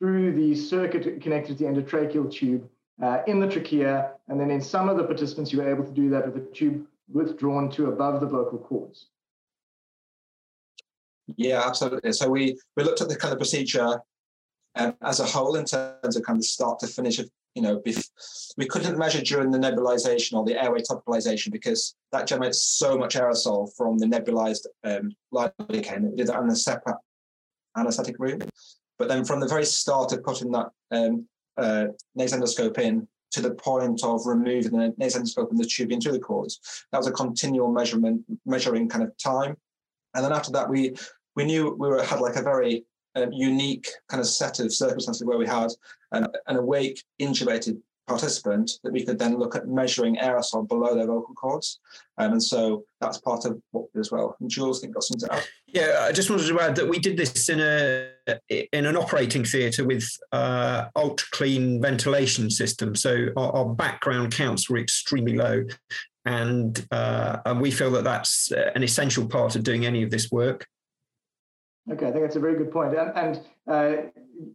through 0.00 0.34
the 0.34 0.56
circuit 0.56 1.22
connected 1.22 1.56
to 1.56 1.64
the 1.64 1.70
endotracheal 1.70 2.32
tube 2.32 2.68
uh, 3.02 3.22
in 3.26 3.40
the 3.40 3.48
trachea. 3.48 4.12
And 4.28 4.40
then 4.40 4.50
in 4.50 4.60
some 4.60 4.88
of 4.88 4.96
the 4.96 5.04
participants, 5.04 5.52
you 5.52 5.60
were 5.60 5.70
able 5.70 5.84
to 5.84 5.92
do 5.92 6.10
that 6.10 6.26
with 6.26 6.42
a 6.42 6.46
tube 6.54 6.86
withdrawn 7.10 7.70
to 7.70 7.86
above 7.86 8.20
the 8.20 8.26
vocal 8.26 8.58
cords. 8.58 9.06
Yeah, 11.36 11.62
absolutely. 11.66 12.12
So 12.12 12.28
we 12.28 12.58
we 12.76 12.84
looked 12.84 13.00
at 13.00 13.08
the 13.08 13.16
kind 13.16 13.32
of 13.32 13.38
procedure 13.38 14.00
um, 14.76 14.94
as 15.02 15.20
a 15.20 15.24
whole 15.24 15.56
in 15.56 15.64
terms 15.64 16.16
of 16.16 16.22
kind 16.22 16.38
of 16.38 16.44
start 16.44 16.78
to 16.80 16.86
finish. 16.86 17.18
of 17.18 17.30
You 17.54 17.62
know, 17.62 17.82
we 18.56 18.66
couldn't 18.66 18.98
measure 18.98 19.20
during 19.22 19.50
the 19.50 19.58
nebulization 19.58 20.34
or 20.34 20.44
the 20.44 20.62
airway 20.62 20.80
topicalization 20.80 21.50
because 21.52 21.96
that 22.12 22.26
generates 22.26 22.62
so 22.62 22.96
much 22.96 23.14
aerosol 23.14 23.70
from 23.76 23.98
the 23.98 24.06
nebulized 24.06 24.66
um, 24.84 25.14
lidocaine. 25.32 26.10
We 26.10 26.16
did 26.16 26.28
that 26.28 26.42
in 26.42 26.50
a 26.50 26.56
separate 26.56 26.96
anesthetic 27.76 28.16
room. 28.18 28.40
But 28.98 29.08
then 29.08 29.24
from 29.24 29.40
the 29.40 29.48
very 29.48 29.64
start 29.64 30.12
of 30.12 30.24
putting 30.24 30.50
that 30.52 30.70
um, 30.90 31.28
uh, 31.58 31.86
nasendoscope 32.18 32.78
in 32.78 33.06
to 33.30 33.42
the 33.42 33.50
point 33.50 34.02
of 34.02 34.24
removing 34.24 34.72
the 34.72 34.94
nasendoscope 34.98 35.50
and 35.50 35.58
the 35.58 35.66
tube 35.66 35.92
into 35.92 36.10
the 36.10 36.18
cords, 36.18 36.60
that 36.92 36.98
was 36.98 37.06
a 37.06 37.12
continual 37.12 37.70
measurement, 37.70 38.22
measuring 38.46 38.88
kind 38.88 39.04
of 39.04 39.16
time. 39.18 39.56
And 40.14 40.24
then 40.24 40.32
after 40.32 40.50
that, 40.52 40.68
we 40.68 40.94
we 41.36 41.44
knew 41.44 41.76
we 41.78 41.88
were 41.88 42.02
had 42.02 42.20
like 42.20 42.36
a 42.36 42.42
very 42.42 42.84
um, 43.14 43.32
unique 43.32 43.88
kind 44.08 44.20
of 44.20 44.26
set 44.26 44.60
of 44.60 44.72
circumstances 44.72 45.24
where 45.24 45.38
we 45.38 45.46
had 45.46 45.70
an, 46.12 46.26
an 46.46 46.56
awake 46.56 47.04
intubated 47.20 47.80
participant 48.08 48.72
that 48.82 48.92
we 48.92 49.04
could 49.04 49.18
then 49.18 49.38
look 49.38 49.54
at 49.54 49.68
measuring 49.68 50.16
aerosol 50.16 50.66
below 50.66 50.94
their 50.94 51.06
vocal 51.06 51.34
cords. 51.34 51.78
Um, 52.16 52.32
and 52.32 52.42
so 52.42 52.84
that's 53.00 53.18
part 53.18 53.44
of 53.44 53.60
what 53.70 53.86
we 53.94 54.00
as 54.00 54.10
well. 54.10 54.36
And 54.40 54.50
Jules, 54.50 54.78
I 54.78 54.80
think 54.80 54.94
got 54.94 55.04
something 55.04 55.28
to 55.28 55.34
add. 55.34 55.44
Yeah, 55.68 56.06
I 56.08 56.12
just 56.12 56.30
wanted 56.30 56.48
to 56.48 56.60
add 56.60 56.74
that 56.76 56.88
we 56.88 56.98
did 56.98 57.16
this 57.16 57.48
in 57.48 57.60
a 57.60 58.10
in 58.50 58.86
an 58.86 58.96
operating 58.96 59.44
theatre 59.44 59.84
with 59.84 60.08
uh, 60.32 60.86
ultra 60.96 61.28
clean 61.32 61.80
ventilation 61.80 62.50
system. 62.50 62.94
So 62.94 63.28
our, 63.36 63.52
our, 63.52 63.68
background 63.68 64.32
counts 64.32 64.68
were 64.68 64.78
extremely 64.78 65.36
low. 65.36 65.64
And, 66.24 66.86
uh, 66.90 67.38
and 67.46 67.60
we 67.60 67.70
feel 67.70 67.90
that 67.92 68.04
that's 68.04 68.52
an 68.52 68.82
essential 68.82 69.26
part 69.26 69.56
of 69.56 69.62
doing 69.62 69.86
any 69.86 70.02
of 70.02 70.10
this 70.10 70.30
work. 70.30 70.66
Okay, 71.90 72.06
I 72.06 72.10
think 72.10 72.22
that's 72.24 72.36
a 72.36 72.40
very 72.40 72.56
good 72.56 72.70
point. 72.70 72.94
And, 72.94 73.12
and 73.16 73.40
uh, 73.66 74.02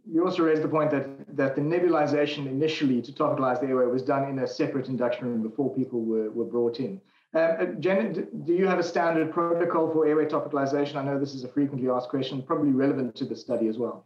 you 0.09 0.23
also 0.25 0.43
raised 0.43 0.61
the 0.61 0.67
point 0.67 0.91
that, 0.91 1.35
that 1.35 1.55
the 1.55 1.61
nebulization 1.61 2.45
initially 2.45 3.01
to 3.01 3.11
topicalize 3.11 3.59
the 3.59 3.67
airway 3.67 3.85
was 3.85 4.03
done 4.03 4.29
in 4.29 4.39
a 4.39 4.47
separate 4.47 4.87
induction 4.87 5.27
room 5.27 5.41
before 5.41 5.73
people 5.73 6.01
were, 6.01 6.29
were 6.31 6.45
brought 6.45 6.79
in. 6.79 7.01
Uh, 7.33 7.39
uh 7.39 7.65
Jen, 7.79 8.27
do 8.45 8.53
you 8.53 8.67
have 8.67 8.77
a 8.77 8.83
standard 8.83 9.33
protocol 9.33 9.91
for 9.91 10.05
airway 10.05 10.25
topicalization? 10.25 10.95
I 10.95 11.03
know 11.03 11.19
this 11.19 11.33
is 11.33 11.43
a 11.43 11.47
frequently 11.47 11.89
asked 11.89 12.09
question, 12.09 12.43
probably 12.43 12.71
relevant 12.71 13.15
to 13.15 13.25
the 13.25 13.35
study 13.35 13.67
as 13.67 13.77
well. 13.77 14.05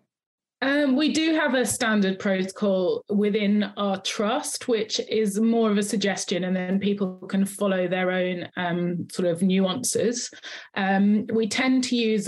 Um, 0.61 0.95
we 0.95 1.13
do 1.13 1.35
have 1.35 1.53
a 1.53 1.65
standard 1.65 2.17
protocol 2.17 3.05
within 3.09 3.63
our 3.77 4.01
trust, 4.01 4.67
which 4.67 4.99
is 5.07 5.39
more 5.39 5.69
of 5.69 5.77
a 5.77 5.83
suggestion, 5.83 6.45
and 6.45 6.55
then 6.55 6.79
people 6.79 7.17
can 7.29 7.45
follow 7.45 7.87
their 7.87 8.09
own 8.09 8.49
um, 8.57 9.07
sort 9.11 9.27
of 9.27 9.43
nuances. 9.43 10.31
Um, 10.75 11.27
we 11.31 11.47
tend 11.47 11.83
to 11.85 11.95
use 11.95 12.27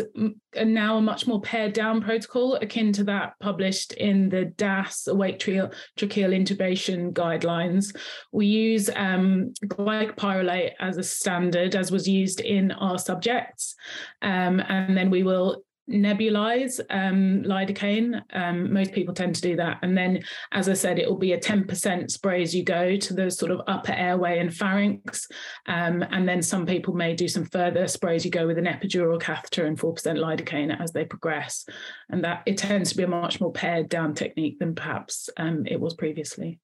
now 0.55 0.97
a 0.97 1.01
much 1.01 1.25
more 1.25 1.41
pared 1.41 1.73
down 1.73 2.01
protocol 2.01 2.55
akin 2.55 2.93
to 2.93 3.03
that 3.05 3.33
published 3.39 3.93
in 3.93 4.29
the 4.29 4.45
DAS 4.45 5.07
awake 5.07 5.39
tracheal, 5.39 5.73
tracheal 5.97 6.29
intubation 6.29 7.11
guidelines. 7.11 7.95
We 8.31 8.45
use 8.45 8.91
um, 8.95 9.55
glycopyrrolate 9.65 10.73
as 10.79 10.97
a 10.97 11.03
standard, 11.03 11.75
as 11.75 11.91
was 11.91 12.07
used 12.07 12.41
in 12.41 12.71
our 12.73 12.99
subjects, 12.99 13.73
um, 14.21 14.59
and 14.59 14.95
then 14.95 15.09
we 15.09 15.23
will 15.23 15.63
nebulize 15.89 16.79
um, 16.89 17.43
lidocaine. 17.43 18.21
Um, 18.33 18.71
most 18.71 18.93
people 18.93 19.13
tend 19.13 19.35
to 19.35 19.41
do 19.41 19.55
that. 19.55 19.79
And 19.81 19.97
then, 19.97 20.21
as 20.51 20.69
I 20.69 20.73
said, 20.73 20.99
it 20.99 21.09
will 21.09 21.17
be 21.17 21.33
a 21.33 21.39
10% 21.39 22.11
spray 22.11 22.41
as 22.41 22.55
you 22.55 22.63
go 22.63 22.97
to 22.97 23.13
the 23.13 23.29
sort 23.31 23.51
of 23.51 23.61
upper 23.67 23.91
airway 23.91 24.39
and 24.39 24.53
pharynx. 24.53 25.27
Um, 25.65 26.03
and 26.11 26.27
then 26.27 26.41
some 26.41 26.65
people 26.65 26.93
may 26.93 27.15
do 27.15 27.27
some 27.27 27.45
further 27.45 27.87
sprays 27.87 28.23
you 28.23 28.31
go 28.31 28.47
with 28.47 28.57
an 28.57 28.65
epidural 28.65 29.19
catheter 29.19 29.65
and 29.65 29.77
4% 29.77 29.95
lidocaine 29.95 30.79
as 30.79 30.91
they 30.91 31.05
progress. 31.05 31.65
And 32.09 32.23
that 32.23 32.43
it 32.45 32.57
tends 32.57 32.91
to 32.91 32.97
be 32.97 33.03
a 33.03 33.07
much 33.07 33.41
more 33.41 33.51
pared 33.51 33.89
down 33.89 34.13
technique 34.13 34.59
than 34.59 34.75
perhaps 34.75 35.29
um, 35.37 35.65
it 35.65 35.79
was 35.79 35.95
previously. 35.95 36.59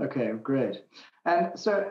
Okay, 0.00 0.32
great. 0.42 0.82
And 1.24 1.58
so 1.58 1.90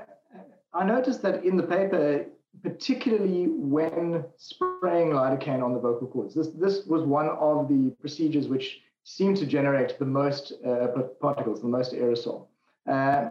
I 0.73 0.83
noticed 0.83 1.21
that 1.21 1.45
in 1.45 1.55
the 1.55 1.63
paper, 1.63 2.25
particularly 2.61 3.47
when 3.47 4.23
spraying 4.37 5.09
lidocaine 5.09 5.63
on 5.63 5.73
the 5.73 5.79
vocal 5.79 6.07
cords. 6.07 6.35
This, 6.35 6.49
this 6.49 6.85
was 6.85 7.03
one 7.03 7.29
of 7.29 7.67
the 7.67 7.95
procedures 7.99 8.47
which 8.47 8.81
seemed 9.03 9.37
to 9.37 9.45
generate 9.45 9.97
the 9.99 10.05
most 10.05 10.53
uh, 10.65 10.87
particles, 11.19 11.61
the 11.61 11.67
most 11.67 11.93
aerosol. 11.93 12.47
Uh, 12.87 13.29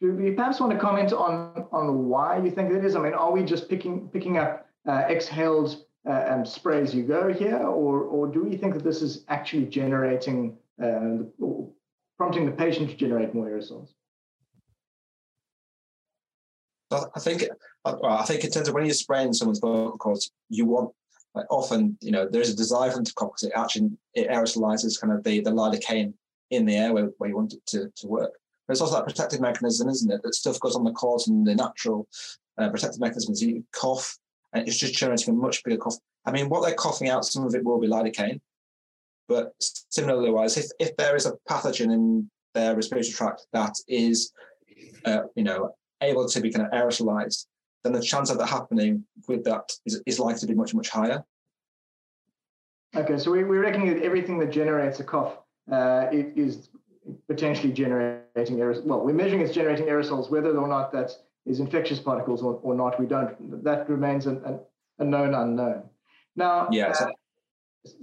do 0.00 0.14
we 0.14 0.32
perhaps 0.32 0.58
want 0.58 0.72
to 0.72 0.78
comment 0.78 1.12
on, 1.12 1.66
on 1.70 2.08
why 2.08 2.38
you 2.38 2.50
think 2.50 2.72
that 2.72 2.84
is? 2.84 2.96
I 2.96 3.00
mean, 3.00 3.14
are 3.14 3.30
we 3.30 3.44
just 3.44 3.68
picking, 3.68 4.08
picking 4.08 4.38
up 4.38 4.66
uh, 4.88 5.04
exhaled 5.08 5.84
uh, 6.08 6.24
um, 6.28 6.44
spray 6.44 6.80
as 6.80 6.92
you 6.92 7.04
go 7.04 7.32
here, 7.32 7.58
or, 7.58 8.00
or 8.02 8.26
do 8.26 8.42
we 8.42 8.56
think 8.56 8.74
that 8.74 8.82
this 8.82 9.02
is 9.02 9.24
actually 9.28 9.66
generating 9.66 10.56
uh, 10.82 11.18
prompting 12.16 12.46
the 12.46 12.52
patient 12.52 12.90
to 12.90 12.96
generate 12.96 13.34
more 13.34 13.46
aerosols? 13.46 13.90
I 16.92 17.20
think, 17.20 17.44
well, 17.84 18.04
I 18.04 18.24
think 18.24 18.44
in 18.44 18.50
terms 18.50 18.68
of 18.68 18.74
when 18.74 18.84
you're 18.84 18.94
spraying 18.94 19.32
someone's 19.32 19.60
vocal 19.60 19.98
cords, 19.98 20.30
you 20.48 20.66
want 20.66 20.92
like 21.34 21.46
often, 21.50 21.96
you 22.00 22.10
know, 22.10 22.28
there's 22.28 22.50
a 22.50 22.56
desire 22.56 22.90
for 22.90 22.96
them 22.96 23.04
to 23.04 23.14
cough 23.14 23.30
because 23.30 23.44
it 23.44 23.52
actually 23.56 23.90
it 24.14 24.28
aerosolizes 24.28 25.00
kind 25.00 25.12
of 25.12 25.24
the 25.24 25.40
the 25.40 25.50
lidocaine 25.50 26.12
in 26.50 26.66
the 26.66 26.76
air 26.76 26.92
where, 26.92 27.10
where 27.16 27.30
you 27.30 27.36
want 27.36 27.54
it 27.54 27.64
to, 27.66 27.90
to 27.96 28.06
work. 28.06 28.32
But 28.66 28.72
it's 28.72 28.80
also 28.80 28.96
that 28.96 29.06
protective 29.06 29.40
mechanism, 29.40 29.88
isn't 29.88 30.10
it? 30.10 30.22
That 30.22 30.34
stuff 30.34 30.60
goes 30.60 30.76
on 30.76 30.84
the 30.84 30.92
cords 30.92 31.28
and 31.28 31.46
the 31.46 31.54
natural 31.54 32.06
uh, 32.58 32.68
protective 32.68 33.00
mechanisms. 33.00 33.42
You 33.42 33.64
cough, 33.72 34.18
and 34.52 34.68
it's 34.68 34.78
just 34.78 34.94
generating 34.94 35.34
a 35.34 35.36
much 35.36 35.64
bigger 35.64 35.78
cough. 35.78 35.96
I 36.26 36.30
mean, 36.30 36.48
what 36.48 36.62
they're 36.62 36.74
coughing 36.74 37.08
out, 37.08 37.24
some 37.24 37.44
of 37.44 37.54
it 37.54 37.64
will 37.64 37.80
be 37.80 37.88
lidocaine, 37.88 38.40
but 39.28 39.52
similarly 39.58 40.30
wise, 40.30 40.56
if, 40.56 40.66
if 40.78 40.96
there 40.96 41.16
is 41.16 41.26
a 41.26 41.32
pathogen 41.48 41.92
in 41.92 42.30
their 42.54 42.76
respiratory 42.76 43.10
tract 43.10 43.46
that 43.52 43.74
is, 43.88 44.32
uh, 45.06 45.22
you 45.34 45.42
know, 45.42 45.74
able 46.02 46.28
to 46.28 46.40
be 46.40 46.50
kind 46.50 46.66
of 46.66 46.72
aerosolized, 46.72 47.46
then 47.84 47.92
the 47.92 48.00
chance 48.00 48.30
of 48.30 48.38
that 48.38 48.46
happening 48.46 49.04
with 49.28 49.44
that 49.44 49.72
is, 49.86 50.02
is 50.06 50.18
likely 50.18 50.40
to 50.40 50.46
be 50.46 50.54
much, 50.54 50.74
much 50.74 50.88
higher. 50.88 51.24
Okay, 52.94 53.18
so 53.18 53.30
we, 53.30 53.44
we're 53.44 53.62
reckoning 53.62 53.94
that 53.94 54.02
everything 54.02 54.38
that 54.38 54.50
generates 54.50 55.00
a 55.00 55.04
cough 55.04 55.38
uh, 55.70 56.06
it 56.12 56.32
is 56.36 56.68
potentially 57.28 57.72
generating 57.72 58.56
aerosols. 58.58 58.84
Well, 58.84 59.00
we're 59.04 59.14
measuring 59.14 59.40
it's 59.40 59.54
generating 59.54 59.86
aerosols, 59.86 60.30
whether 60.30 60.56
or 60.56 60.68
not 60.68 60.92
that 60.92 61.12
is 61.46 61.60
infectious 61.60 61.98
particles 61.98 62.42
or, 62.42 62.60
or 62.62 62.74
not, 62.74 62.98
we 63.00 63.06
don't, 63.06 63.64
that 63.64 63.88
remains 63.88 64.26
an, 64.26 64.42
an, 64.44 64.60
a 64.98 65.04
known 65.04 65.34
unknown. 65.34 65.82
Now, 66.36 66.68
yeah, 66.70 66.88
uh, 66.88 66.94
so, 66.94 67.10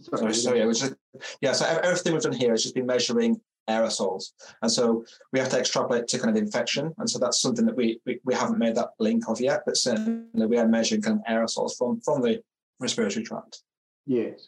sorry, 0.01 0.19
sorry, 0.19 0.33
sorry, 0.33 0.59
yeah, 0.59 0.65
just, 0.65 0.93
yeah, 1.41 1.51
so 1.53 1.65
everything 1.65 2.13
we've 2.13 2.21
done 2.21 2.33
here 2.33 2.51
has 2.51 2.63
just 2.63 2.75
been 2.75 2.85
measuring 2.85 3.39
aerosols. 3.69 4.23
And 4.61 4.71
so 4.71 5.05
we 5.31 5.39
have 5.39 5.49
to 5.49 5.59
extrapolate 5.59 6.07
to 6.09 6.19
kind 6.19 6.35
of 6.35 6.41
infection. 6.41 6.85
And 6.97 7.09
so 7.09 7.19
that's 7.19 7.41
something 7.41 7.65
that 7.65 7.75
we, 7.75 7.87
we, 8.05 8.19
we 8.25 8.33
haven't 8.33 8.59
made 8.65 8.75
that 8.75 8.91
link 8.99 9.29
of 9.29 9.39
yet, 9.39 9.61
but 9.65 9.77
certainly 9.77 10.45
we 10.51 10.57
are 10.57 10.67
measuring 10.67 11.01
kind 11.01 11.19
of 11.19 11.33
aerosols 11.33 11.77
from, 11.77 12.01
from 12.01 12.21
the 12.21 12.41
respiratory 12.79 13.23
tract. 13.25 13.61
Yes. 14.05 14.47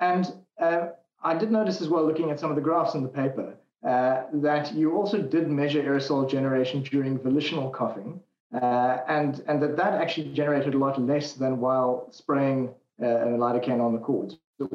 And 0.00 0.24
uh, 0.60 0.88
I 1.22 1.34
did 1.40 1.50
notice 1.50 1.80
as 1.80 1.88
well, 1.88 2.04
looking 2.06 2.30
at 2.30 2.40
some 2.40 2.50
of 2.50 2.56
the 2.56 2.62
graphs 2.62 2.94
in 2.94 3.02
the 3.02 3.08
paper, 3.22 3.54
uh, 3.86 4.24
that 4.32 4.74
you 4.74 4.96
also 4.96 5.18
did 5.22 5.48
measure 5.48 5.82
aerosol 5.82 6.28
generation 6.28 6.82
during 6.82 7.18
volitional 7.18 7.70
coughing, 7.70 8.20
uh, 8.54 8.98
and, 9.08 9.42
and 9.48 9.62
that 9.62 9.76
that 9.76 9.94
actually 9.94 10.32
generated 10.32 10.74
a 10.74 10.78
lot 10.78 11.00
less 11.00 11.34
than 11.34 11.60
while 11.60 12.08
spraying 12.10 12.74
uh, 13.02 13.36
lidocaine 13.42 13.80
on 13.80 13.92
the 13.92 13.98
cords. 13.98 14.36
So 14.58 14.66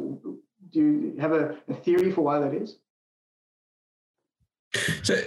do 0.71 0.79
you 0.79 1.15
have 1.19 1.33
a, 1.33 1.57
a 1.67 1.73
theory 1.73 2.11
for 2.11 2.21
why 2.21 2.39
that 2.39 2.53
is? 2.53 2.77
So 5.03 5.21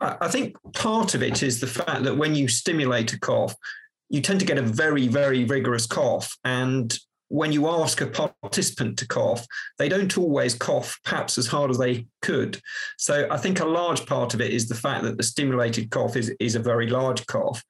I 0.00 0.28
think 0.28 0.56
part 0.74 1.14
of 1.14 1.22
it 1.22 1.42
is 1.42 1.60
the 1.60 1.66
fact 1.66 2.04
that 2.04 2.16
when 2.16 2.34
you 2.34 2.48
stimulate 2.48 3.12
a 3.12 3.20
cough, 3.20 3.54
you 4.08 4.20
tend 4.20 4.40
to 4.40 4.46
get 4.46 4.58
a 4.58 4.62
very, 4.62 5.08
very 5.08 5.44
vigorous 5.44 5.86
cough. 5.86 6.36
And 6.44 6.96
when 7.28 7.50
you 7.50 7.66
ask 7.66 8.00
a 8.00 8.06
participant 8.06 8.98
to 8.98 9.08
cough, 9.08 9.46
they 9.78 9.88
don't 9.88 10.16
always 10.16 10.54
cough 10.54 10.98
perhaps 11.04 11.38
as 11.38 11.46
hard 11.46 11.70
as 11.70 11.78
they 11.78 12.06
could. 12.22 12.60
So 12.98 13.26
I 13.30 13.36
think 13.38 13.60
a 13.60 13.64
large 13.64 14.06
part 14.06 14.34
of 14.34 14.40
it 14.40 14.52
is 14.52 14.68
the 14.68 14.74
fact 14.74 15.02
that 15.04 15.16
the 15.16 15.22
stimulated 15.22 15.90
cough 15.90 16.14
is, 16.14 16.32
is 16.38 16.54
a 16.54 16.60
very 16.60 16.88
large 16.88 17.26
cough. 17.26 17.64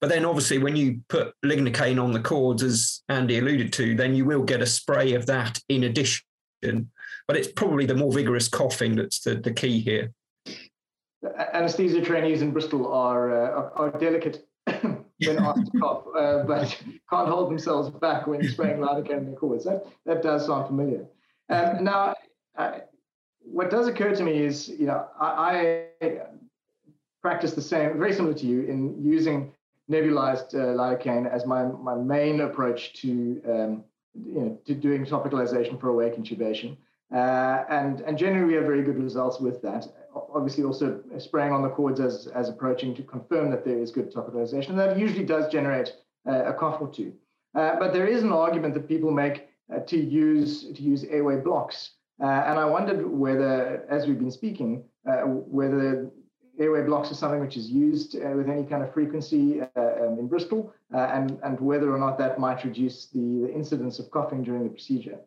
But 0.00 0.08
then 0.08 0.24
obviously 0.24 0.58
when 0.58 0.76
you 0.76 1.00
put 1.08 1.34
lignocaine 1.44 2.02
on 2.02 2.12
the 2.12 2.20
cords, 2.20 2.62
as 2.62 3.02
Andy 3.08 3.38
alluded 3.38 3.72
to, 3.74 3.94
then 3.94 4.14
you 4.14 4.24
will 4.24 4.42
get 4.42 4.62
a 4.62 4.66
spray 4.66 5.14
of 5.14 5.26
that 5.26 5.58
in 5.68 5.84
addition. 5.84 6.22
But 6.60 7.36
it's 7.36 7.50
probably 7.50 7.86
the 7.86 7.94
more 7.94 8.12
vigorous 8.12 8.48
coughing 8.48 8.94
that's 8.94 9.20
the, 9.20 9.36
the 9.36 9.52
key 9.52 9.80
here 9.80 10.12
anesthesia 11.52 12.00
trainees 12.02 12.42
in 12.42 12.50
Bristol 12.50 12.92
are, 12.92 13.30
uh, 13.30 13.70
are, 13.74 13.90
delicate 13.98 14.46
when 14.82 15.38
asked 15.38 15.72
to 15.72 15.78
cough, 15.78 16.04
uh, 16.16 16.42
but 16.46 16.76
can't 17.10 17.28
hold 17.28 17.50
themselves 17.50 17.90
back 17.90 18.26
when 18.26 18.42
spraying 18.48 18.78
lidocaine 18.78 19.18
in 19.18 19.26
their 19.26 19.36
cords. 19.36 19.64
That, 19.64 19.86
that 20.06 20.22
does 20.22 20.46
sound 20.46 20.66
familiar. 20.66 21.06
Um, 21.48 21.84
now, 21.84 22.14
what 23.44 23.70
does 23.70 23.86
occur 23.88 24.14
to 24.14 24.22
me 24.22 24.38
is, 24.44 24.68
you 24.68 24.86
know, 24.86 25.06
I, 25.20 25.86
I, 26.02 26.20
practice 27.20 27.52
the 27.52 27.62
same, 27.62 27.98
very 27.98 28.12
similar 28.12 28.34
to 28.34 28.46
you, 28.46 28.62
in 28.62 29.02
using 29.02 29.52
nebulized 29.90 30.54
uh, 30.54 30.74
lidocaine 30.74 31.30
as 31.30 31.46
my, 31.46 31.64
my 31.64 31.94
main 31.94 32.40
approach 32.40 32.94
to, 32.94 33.40
um, 33.48 33.84
you 34.14 34.40
know, 34.40 34.58
to 34.64 34.74
doing 34.74 35.04
topicalization 35.04 35.80
for 35.80 35.88
awake 35.88 36.16
intubation. 36.16 36.76
Uh, 37.14 37.64
and, 37.68 38.00
and 38.00 38.16
generally, 38.16 38.46
we 38.46 38.54
have 38.54 38.64
very 38.64 38.82
good 38.82 38.98
results 38.98 39.38
with 39.38 39.60
that. 39.62 39.86
Obviously, 40.14 40.64
also 40.64 41.00
spraying 41.18 41.52
on 41.52 41.62
the 41.62 41.68
cords 41.68 42.00
as, 42.00 42.26
as 42.34 42.48
approaching 42.48 42.94
to 42.94 43.02
confirm 43.02 43.50
that 43.50 43.64
there 43.64 43.78
is 43.78 43.90
good 43.90 44.12
topicalization. 44.12 44.76
That 44.76 44.98
usually 44.98 45.24
does 45.24 45.50
generate 45.50 45.94
uh, 46.26 46.44
a 46.44 46.52
cough 46.52 46.80
or 46.80 46.88
two. 46.88 47.12
Uh, 47.54 47.76
but 47.78 47.92
there 47.92 48.06
is 48.06 48.22
an 48.22 48.32
argument 48.32 48.74
that 48.74 48.88
people 48.88 49.10
make 49.10 49.48
uh, 49.74 49.80
to 49.80 49.96
use 49.96 50.72
to 50.72 50.82
use 50.82 51.04
airway 51.04 51.36
blocks. 51.36 51.92
Uh, 52.20 52.26
and 52.26 52.58
I 52.58 52.64
wondered 52.64 53.06
whether, 53.06 53.84
as 53.88 54.06
we've 54.06 54.18
been 54.18 54.30
speaking, 54.30 54.84
uh, 55.08 55.22
whether 55.22 56.10
airway 56.58 56.82
blocks 56.82 57.10
are 57.10 57.14
something 57.14 57.40
which 57.40 57.56
is 57.56 57.70
used 57.70 58.14
with 58.14 58.48
any 58.48 58.64
kind 58.64 58.82
of 58.82 58.92
frequency 58.92 59.62
um, 59.62 60.18
in 60.18 60.28
Bristol, 60.28 60.72
and, 60.90 61.38
and 61.42 61.58
whether 61.58 61.92
or 61.92 61.98
not 61.98 62.18
that 62.18 62.38
might 62.38 62.62
reduce 62.64 63.06
the, 63.06 63.46
the 63.46 63.52
incidence 63.52 63.98
of 63.98 64.10
coughing 64.10 64.42
during 64.44 64.62
the 64.62 64.68
procedure. 64.68 65.18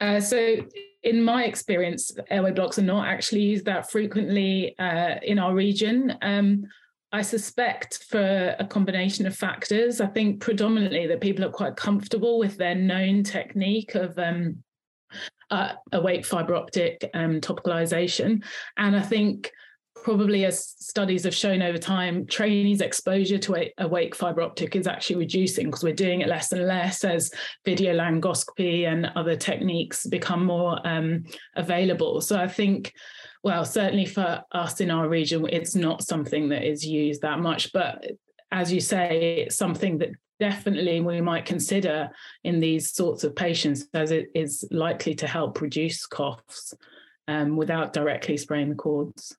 Uh, 0.00 0.20
so, 0.20 0.56
in 1.02 1.22
my 1.22 1.44
experience, 1.44 2.16
airway 2.30 2.52
blocks 2.52 2.78
are 2.78 2.82
not 2.82 3.06
actually 3.06 3.42
used 3.42 3.64
that 3.64 3.90
frequently 3.90 4.76
uh, 4.78 5.16
in 5.22 5.38
our 5.38 5.54
region. 5.54 6.16
Um, 6.22 6.64
I 7.12 7.22
suspect 7.22 8.04
for 8.10 8.56
a 8.58 8.66
combination 8.66 9.26
of 9.26 9.36
factors. 9.36 10.00
I 10.00 10.06
think 10.06 10.40
predominantly 10.40 11.06
that 11.06 11.20
people 11.20 11.44
are 11.44 11.50
quite 11.50 11.76
comfortable 11.76 12.38
with 12.38 12.58
their 12.58 12.74
known 12.74 13.22
technique 13.22 13.94
of 13.94 14.18
um, 14.18 14.62
uh, 15.50 15.72
awake 15.92 16.26
fiber 16.26 16.54
optic 16.54 17.08
um, 17.14 17.40
topicalization. 17.40 18.42
And 18.76 18.96
I 18.96 19.02
think 19.02 19.50
probably 20.02 20.44
as 20.44 20.74
studies 20.78 21.24
have 21.24 21.34
shown 21.34 21.62
over 21.62 21.78
time, 21.78 22.26
trainees' 22.26 22.80
exposure 22.80 23.38
to 23.38 23.70
awake 23.78 24.14
fiber 24.14 24.42
optic 24.42 24.76
is 24.76 24.86
actually 24.86 25.16
reducing 25.16 25.66
because 25.66 25.82
we're 25.82 25.94
doing 25.94 26.20
it 26.20 26.28
less 26.28 26.52
and 26.52 26.66
less 26.66 27.04
as 27.04 27.30
video 27.64 27.94
laryngoscopy 27.94 28.86
and 28.86 29.10
other 29.16 29.36
techniques 29.36 30.06
become 30.06 30.44
more 30.44 30.78
um, 30.86 31.24
available. 31.56 32.20
So 32.20 32.38
I 32.38 32.48
think, 32.48 32.92
well, 33.42 33.64
certainly 33.64 34.06
for 34.06 34.42
us 34.52 34.80
in 34.80 34.90
our 34.90 35.08
region, 35.08 35.46
it's 35.50 35.74
not 35.74 36.02
something 36.02 36.48
that 36.50 36.62
is 36.62 36.86
used 36.86 37.22
that 37.22 37.40
much. 37.40 37.72
But 37.72 38.06
as 38.52 38.72
you 38.72 38.80
say, 38.80 39.44
it's 39.46 39.56
something 39.56 39.98
that 39.98 40.10
definitely 40.38 41.00
we 41.00 41.20
might 41.20 41.46
consider 41.46 42.10
in 42.44 42.60
these 42.60 42.92
sorts 42.92 43.24
of 43.24 43.34
patients 43.34 43.86
as 43.94 44.10
it 44.10 44.28
is 44.34 44.66
likely 44.70 45.14
to 45.16 45.26
help 45.26 45.60
reduce 45.60 46.06
coughs 46.06 46.74
um, 47.28 47.56
without 47.56 47.92
directly 47.92 48.36
spraying 48.36 48.68
the 48.68 48.74
cords. 48.74 49.36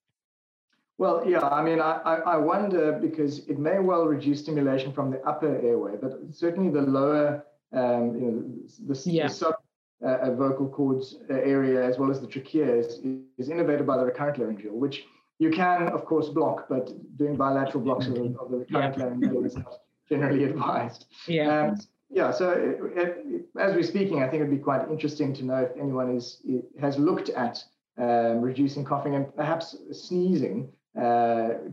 Well, 1.00 1.24
yeah, 1.27 1.48
I 1.48 1.62
mean, 1.62 1.80
I, 1.80 2.22
I 2.25 2.38
wonder 2.38 2.94
because 2.94 3.48
it 3.48 3.60
may 3.60 3.80
well 3.80 4.06
reduce 4.06 4.39
stimulation 4.39 4.92
from 4.94 5.12
the 5.12 5.22
upper 5.22 5.56
airway, 5.58 5.94
but 6.01 6.13
certainly 6.32 6.72
the 6.72 6.82
lower, 6.82 7.46
um, 7.72 8.16
you 8.16 8.32
know, 8.32 8.94
the, 8.94 9.12
yeah. 9.12 9.27
the 9.27 9.34
sub 9.34 9.56
uh, 10.04 10.10
uh, 10.10 10.32
vocal 10.36 10.70
cords 10.70 11.16
uh, 11.30 11.34
area 11.34 11.84
as 11.84 11.98
well 11.98 12.12
as 12.12 12.22
the 12.22 12.27
trachea 12.27 12.72
is, 12.72 13.00
is 13.39 13.50
innervated 13.50 13.86
by 13.86 13.98
the 13.98 14.06
recurrent 14.06 14.38
laryngeal, 14.38 14.74
which 14.74 15.06
you 15.39 15.51
can, 15.51 15.88
of 15.89 16.06
course, 16.06 16.30
block, 16.30 16.68
but 16.70 16.92
doing 17.18 17.36
bilateral 17.36 17.84
blocks 17.84 18.08
of, 18.08 18.13
of 18.13 18.51
the 18.51 18.58
recurrent 18.58 18.98
yeah. 18.98 19.04
laryngeal 19.04 19.46
is 19.46 19.56
not 19.56 19.80
generally 20.10 20.44
advised. 20.44 21.06
Yeah. 21.27 21.70
Um, 21.70 21.80
yeah, 22.10 22.32
so 22.32 22.51
it, 22.51 22.80
it, 22.96 23.46
as 23.60 23.75
we're 23.75 23.84
speaking, 23.84 24.24
I 24.24 24.27
think 24.27 24.42
it'd 24.42 24.51
be 24.51 24.58
quite 24.58 24.88
interesting 24.89 25.34
to 25.34 25.44
know 25.44 25.58
if 25.58 25.72
anyone 25.80 26.16
is 26.16 26.42
has 26.80 26.98
looked 26.98 27.30
at 27.30 27.63
um, 27.98 28.42
reducing 28.42 28.86
coughing 28.86 29.16
and 29.16 29.36
perhaps 29.36 29.75
sneezing 29.92 30.70
uh, 30.70 30.77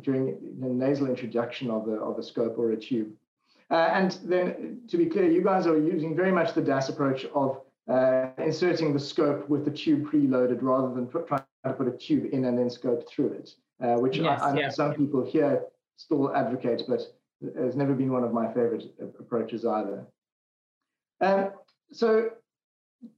during 0.03 0.39
the 0.61 0.69
nasal 0.69 1.09
introduction 1.09 1.71
of 1.71 1.89
a, 1.89 1.95
of 1.95 2.19
a 2.19 2.23
scope 2.23 2.59
or 2.59 2.73
a 2.73 2.77
tube. 2.77 3.13
Uh, 3.71 3.89
and 3.93 4.19
then 4.25 4.81
to 4.89 4.97
be 4.97 5.07
clear, 5.07 5.31
you 5.31 5.43
guys 5.43 5.67
are 5.67 5.79
using 5.79 6.15
very 6.15 6.31
much 6.31 6.53
the 6.53 6.61
DAS 6.61 6.91
approach 6.91 7.25
of 7.35 7.63
uh, 7.89 8.29
inserting 8.39 8.93
the 8.93 9.01
scope 9.01 9.49
with 9.49 9.65
the 9.65 9.71
tube 9.71 10.07
preloaded 10.07 10.59
rather 10.61 10.95
than 10.95 11.07
put, 11.07 11.27
trying 11.27 11.43
to 11.65 11.73
put 11.73 11.89
a 11.89 11.91
tube 11.91 12.33
in 12.33 12.45
and 12.45 12.59
then 12.59 12.71
scope 12.71 13.09
through 13.09 13.33
it, 13.33 13.51
uh, 13.83 13.95
which 13.95 14.19
yes, 14.19 14.41
I, 14.41 14.51
I 14.51 14.57
yeah. 14.59 14.69
some 14.69 14.95
people 14.95 15.25
here 15.25 15.65
still 15.97 16.35
advocate, 16.35 16.83
but 16.89 17.01
has 17.57 17.77
never 17.77 17.95
been 17.95 18.13
one 18.13 18.25
of 18.25 18.33
my 18.33 18.47
favorite 18.49 18.85
approaches 19.19 19.65
either. 19.65 20.07
Um, 21.21 21.51
so 21.93 22.31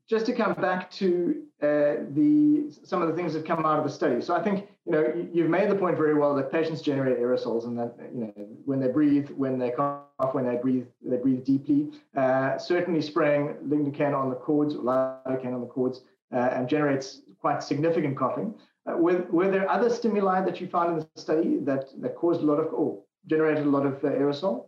just 0.08 0.26
to 0.26 0.32
come 0.32 0.54
back 0.54 0.90
to 0.92 1.42
uh, 1.62 2.04
the 2.10 2.70
some 2.84 3.02
of 3.02 3.08
the 3.08 3.14
things 3.14 3.32
that 3.34 3.46
come 3.46 3.64
out 3.64 3.78
of 3.78 3.84
the 3.84 3.90
study. 3.90 4.20
So 4.20 4.34
I 4.34 4.42
think 4.42 4.68
you 4.84 4.92
know 4.92 5.28
you've 5.32 5.50
made 5.50 5.70
the 5.70 5.74
point 5.74 5.96
very 5.96 6.14
well 6.14 6.34
that 6.34 6.52
patients 6.52 6.82
generate 6.82 7.18
aerosols, 7.18 7.64
and 7.64 7.78
that 7.78 7.94
you 8.14 8.20
know 8.20 8.32
when 8.64 8.80
they 8.80 8.88
breathe, 8.88 9.30
when 9.30 9.58
they 9.58 9.70
cough, 9.70 10.32
when 10.32 10.46
they 10.46 10.56
breathe, 10.56 10.86
they 11.04 11.16
breathe 11.16 11.44
deeply. 11.44 11.90
Uh, 12.16 12.58
certainly, 12.58 13.00
spraying 13.00 13.54
lignocaine 13.66 14.16
on 14.16 14.30
the 14.30 14.36
cords, 14.36 14.74
lidocaine 14.74 15.54
on 15.54 15.60
the 15.60 15.66
cords, 15.66 16.02
uh, 16.32 16.36
and 16.36 16.68
generates 16.68 17.22
quite 17.40 17.62
significant 17.62 18.16
coughing. 18.16 18.54
Uh, 18.88 18.96
were, 18.96 19.26
were 19.30 19.50
there 19.50 19.68
other 19.70 19.90
stimuli 19.90 20.40
that 20.40 20.60
you 20.60 20.68
found 20.68 20.92
in 20.92 20.98
the 20.98 21.20
study 21.20 21.58
that, 21.60 21.86
that 22.00 22.14
caused 22.14 22.40
a 22.40 22.44
lot 22.44 22.58
of, 22.60 22.72
or 22.72 23.02
generated 23.26 23.66
a 23.66 23.68
lot 23.68 23.84
of 23.84 23.94
uh, 24.04 24.08
aerosol? 24.08 24.66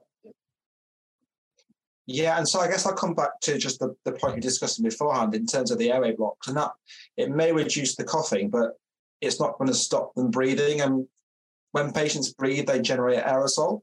Yeah, 2.10 2.38
and 2.38 2.48
so 2.48 2.60
I 2.60 2.68
guess 2.68 2.86
I'll 2.86 2.94
come 2.94 3.12
back 3.12 3.38
to 3.42 3.58
just 3.58 3.80
the, 3.80 3.94
the 4.06 4.12
point 4.12 4.36
you 4.36 4.40
discussed 4.40 4.82
beforehand 4.82 5.34
in 5.34 5.44
terms 5.44 5.70
of 5.70 5.76
the 5.76 5.92
airway 5.92 6.16
blocks, 6.16 6.48
and 6.48 6.56
that 6.56 6.70
it 7.18 7.30
may 7.30 7.52
reduce 7.52 7.96
the 7.96 8.04
coughing, 8.04 8.48
but 8.48 8.78
it's 9.20 9.38
not 9.38 9.58
going 9.58 9.68
to 9.68 9.74
stop 9.74 10.14
them 10.14 10.30
breathing. 10.30 10.80
And 10.80 11.06
when 11.72 11.92
patients 11.92 12.32
breathe, 12.32 12.66
they 12.66 12.80
generate 12.80 13.22
aerosol. 13.24 13.82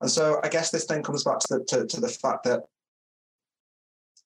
And 0.00 0.10
so 0.10 0.40
I 0.42 0.48
guess 0.48 0.70
this 0.70 0.86
then 0.86 1.02
comes 1.02 1.22
back 1.22 1.40
to 1.40 1.58
the 1.58 1.64
to, 1.66 1.86
to 1.86 2.00
the 2.00 2.08
fact 2.08 2.44
that 2.44 2.62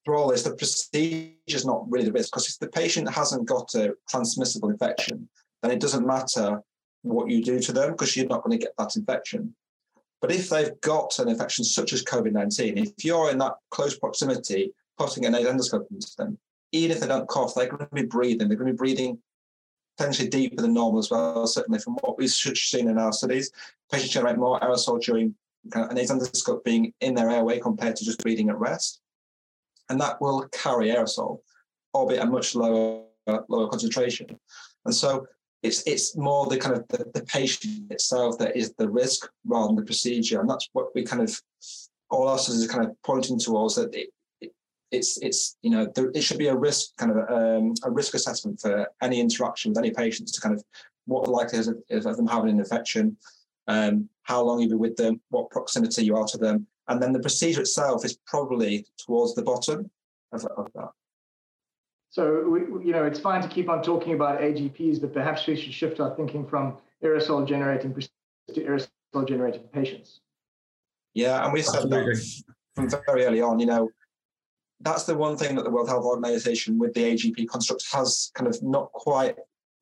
through 0.04 0.16
all 0.16 0.28
this, 0.28 0.44
the 0.44 0.54
procedure 0.54 1.34
is 1.48 1.66
not 1.66 1.90
really 1.90 2.06
the 2.06 2.12
risk 2.12 2.30
because 2.30 2.48
if 2.48 2.60
the 2.60 2.68
patient 2.68 3.12
hasn't 3.12 3.48
got 3.48 3.74
a 3.74 3.94
transmissible 4.08 4.70
infection, 4.70 5.28
then 5.62 5.72
it 5.72 5.80
doesn't 5.80 6.06
matter 6.06 6.62
what 7.02 7.28
you 7.28 7.42
do 7.42 7.58
to 7.58 7.72
them 7.72 7.90
because 7.90 8.16
you're 8.16 8.28
not 8.28 8.44
going 8.44 8.56
to 8.56 8.64
get 8.64 8.74
that 8.78 8.94
infection. 8.94 9.52
But 10.24 10.34
if 10.34 10.48
they've 10.48 10.80
got 10.80 11.18
an 11.18 11.28
infection 11.28 11.66
such 11.66 11.92
as 11.92 12.02
COVID 12.02 12.32
19, 12.32 12.78
if 12.78 13.04
you're 13.04 13.30
in 13.30 13.36
that 13.40 13.56
close 13.70 13.98
proximity, 13.98 14.72
putting 14.96 15.26
an 15.26 15.34
endoscope 15.34 15.84
into 15.90 16.10
them, 16.16 16.38
even 16.72 16.92
if 16.92 17.00
they 17.00 17.06
don't 17.06 17.28
cough, 17.28 17.54
they're 17.54 17.68
going 17.68 17.86
to 17.86 17.88
be 17.92 18.06
breathing. 18.06 18.48
They're 18.48 18.56
going 18.56 18.68
to 18.68 18.72
be 18.72 18.78
breathing 18.78 19.18
potentially 19.98 20.30
deeper 20.30 20.62
than 20.62 20.72
normal 20.72 21.00
as 21.00 21.10
well. 21.10 21.46
Certainly, 21.46 21.80
from 21.80 21.96
what 21.96 22.16
we've 22.16 22.30
seen 22.30 22.88
in 22.88 22.96
our 22.96 23.12
studies, 23.12 23.52
patients 23.92 24.12
generate 24.14 24.38
more 24.38 24.58
aerosol 24.60 24.98
during 24.98 25.34
an 25.74 25.94
endoscope 25.94 26.64
being 26.64 26.94
in 27.02 27.14
their 27.14 27.28
airway 27.28 27.60
compared 27.60 27.94
to 27.96 28.04
just 28.06 28.22
breathing 28.22 28.48
at 28.48 28.58
rest. 28.58 29.02
And 29.90 30.00
that 30.00 30.18
will 30.22 30.48
carry 30.52 30.88
aerosol, 30.88 31.40
albeit 31.92 32.22
a 32.22 32.26
much 32.26 32.54
lower 32.54 33.02
lower 33.26 33.68
concentration. 33.68 34.40
And 34.86 34.94
so 34.94 35.26
it's 35.64 35.82
it's 35.86 36.14
more 36.14 36.46
the 36.46 36.58
kind 36.58 36.76
of 36.76 36.86
the, 36.88 37.10
the 37.14 37.24
patient 37.24 37.90
itself 37.90 38.38
that 38.38 38.54
is 38.54 38.74
the 38.74 38.88
risk 38.88 39.30
rather 39.46 39.68
than 39.68 39.76
the 39.76 39.82
procedure, 39.82 40.40
and 40.40 40.48
that's 40.48 40.68
what 40.74 40.94
we 40.94 41.02
kind 41.02 41.22
of 41.22 41.40
all 42.10 42.28
us 42.28 42.48
is 42.48 42.68
kind 42.68 42.84
of 42.84 42.94
pointing 43.02 43.38
towards 43.38 43.74
that 43.76 43.92
it, 43.94 44.10
it's 44.90 45.16
it's 45.22 45.56
you 45.62 45.70
know 45.70 45.90
there, 45.94 46.10
it 46.14 46.22
should 46.22 46.38
be 46.38 46.48
a 46.48 46.56
risk 46.56 46.94
kind 46.98 47.12
of 47.12 47.16
um, 47.30 47.74
a 47.82 47.90
risk 47.90 48.12
assessment 48.14 48.60
for 48.60 48.86
any 49.02 49.20
interaction 49.20 49.70
with 49.70 49.78
any 49.78 49.90
patients 49.90 50.32
to 50.32 50.40
kind 50.40 50.54
of 50.54 50.62
what 51.06 51.24
the 51.24 51.30
likelihood 51.30 51.82
is 51.88 52.04
of 52.06 52.16
them 52.16 52.26
having 52.26 52.50
an 52.50 52.58
infection, 52.58 53.16
um, 53.66 54.08
how 54.22 54.42
long 54.42 54.60
you'll 54.60 54.70
be 54.70 54.76
with 54.76 54.96
them, 54.96 55.20
what 55.30 55.50
proximity 55.50 56.04
you 56.04 56.14
are 56.14 56.26
to 56.26 56.38
them, 56.38 56.66
and 56.88 57.02
then 57.02 57.12
the 57.12 57.20
procedure 57.20 57.62
itself 57.62 58.04
is 58.04 58.18
probably 58.26 58.86
towards 58.98 59.34
the 59.34 59.42
bottom 59.42 59.90
of, 60.32 60.44
of 60.56 60.68
that. 60.74 60.90
So, 62.14 62.48
we, 62.48 62.60
you 62.86 62.92
know, 62.92 63.02
it's 63.02 63.18
fine 63.18 63.42
to 63.42 63.48
keep 63.48 63.68
on 63.68 63.82
talking 63.82 64.14
about 64.14 64.40
AGPs, 64.40 65.00
but 65.00 65.12
perhaps 65.12 65.48
we 65.48 65.56
should 65.56 65.74
shift 65.74 65.98
our 65.98 66.14
thinking 66.14 66.46
from 66.46 66.76
aerosol 67.02 67.44
generating 67.44 67.92
to 67.92 68.60
aerosol 68.60 69.26
generating 69.26 69.62
patients. 69.72 70.20
Yeah, 71.14 71.42
and 71.42 71.52
we 71.52 71.60
said 71.60 71.90
that 71.90 72.44
from 72.76 72.88
very 73.04 73.24
early 73.24 73.40
on, 73.40 73.58
you 73.58 73.66
know, 73.66 73.90
that's 74.78 75.02
the 75.02 75.16
one 75.16 75.36
thing 75.36 75.56
that 75.56 75.64
the 75.64 75.70
World 75.70 75.88
Health 75.88 76.04
Organization 76.04 76.78
with 76.78 76.94
the 76.94 77.02
AGP 77.02 77.48
construct 77.48 77.84
has 77.90 78.30
kind 78.36 78.46
of 78.46 78.62
not 78.62 78.92
quite 78.92 79.34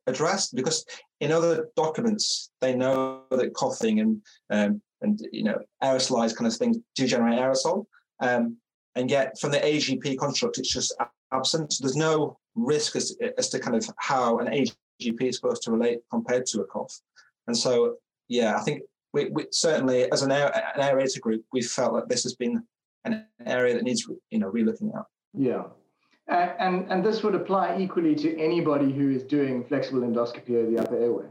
addressed 0.07 0.55
because 0.55 0.87
in 1.21 1.33
other 1.33 1.69
documents 1.77 2.51
they 2.63 2.75
know 2.75 3.25
that 3.31 3.53
coughing 3.53 4.01
and 4.01 4.23
um, 4.49 4.81
and 5.03 5.21
you 5.33 5.45
know 5.45 5.59
aerosolized 5.83 6.35
kind 6.35 6.47
of 6.47 6.57
things 6.57 6.79
do 6.97 7.07
generate 7.07 7.39
aerosol 7.39 7.85
um, 8.21 8.57
and 8.97 9.11
yet 9.11 9.39
from 9.39 9.53
the 9.53 9.59
AGP 9.59 10.19
construct 10.19 10.59
it's 10.59 10.73
just 10.73 10.93
absent. 11.33 11.73
So 11.73 11.85
there's 11.85 11.97
no 11.97 12.39
risk 12.55 12.97
as, 12.97 13.17
as 13.39 13.49
to 13.51 13.59
kind 13.59 13.77
of 13.77 13.89
how 13.99 14.39
an 14.39 14.47
AGP 14.47 15.23
is 15.23 15.37
supposed 15.37 15.63
to 15.63 15.73
relate 15.73 16.01
compared 16.11 16.47
to 16.47 16.61
a 16.61 16.65
cough. 16.65 17.01
And 17.47 17.57
so, 17.57 17.97
yeah, 18.29 18.57
I 18.57 18.61
think 18.61 18.83
we, 19.13 19.31
we 19.31 19.47
certainly 19.51 20.11
as 20.13 20.23
an, 20.23 20.31
an 20.31 20.53
AERATOR 20.79 21.21
group, 21.21 21.45
we 21.53 21.63
felt 21.63 21.95
that 21.95 22.09
this 22.09 22.23
has 22.23 22.35
been 22.35 22.63
an 23.05 23.27
area 23.45 23.75
that 23.75 23.83
needs, 23.83 24.09
you 24.31 24.39
know, 24.39 24.51
relooking 24.51 24.97
at. 24.97 25.05
Yeah. 25.35 25.65
And, 26.29 26.51
and, 26.59 26.93
and 26.93 27.05
this 27.05 27.23
would 27.23 27.35
apply 27.35 27.79
equally 27.79 28.15
to 28.17 28.39
anybody 28.39 28.93
who 28.93 29.11
is 29.11 29.25
doing 29.25 29.65
flexible 29.65 30.01
endoscopy 30.01 30.61
of 30.61 30.71
the 30.71 30.79
upper 30.79 30.97
airway 30.97 31.27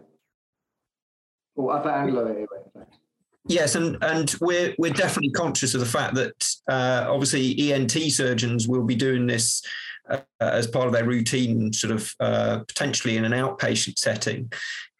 or 1.55 1.73
upper 1.73 1.89
and 1.89 2.13
lower 2.13 2.29
airway, 2.29 2.45
in 2.65 2.81
fact. 2.81 2.97
Yes, 3.47 3.75
and 3.75 3.97
and 4.03 4.33
we're 4.39 4.75
we're 4.77 4.93
definitely 4.93 5.31
conscious 5.31 5.73
of 5.73 5.79
the 5.79 5.85
fact 5.85 6.15
that 6.15 6.47
uh, 6.69 7.07
obviously 7.09 7.71
ENT 7.71 7.91
surgeons 7.91 8.67
will 8.67 8.83
be 8.83 8.95
doing 8.95 9.25
this 9.25 9.63
uh, 10.09 10.19
as 10.39 10.67
part 10.67 10.87
of 10.87 10.93
their 10.93 11.05
routine, 11.05 11.73
sort 11.73 11.91
of 11.91 12.13
uh, 12.19 12.59
potentially 12.67 13.17
in 13.17 13.25
an 13.25 13.31
outpatient 13.31 13.97
setting, 13.97 14.51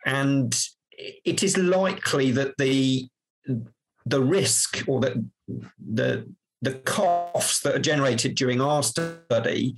and 0.05 0.59
it 0.97 1.43
is 1.43 1.57
likely 1.57 2.31
that 2.31 2.57
the 2.57 3.07
the 4.05 4.21
risk 4.21 4.83
or 4.87 4.99
that 5.01 5.13
the 5.93 6.27
the 6.63 6.73
coughs 6.73 7.61
that 7.61 7.75
are 7.75 7.79
generated 7.79 8.35
during 8.35 8.61
our 8.61 8.83
study 8.83 9.75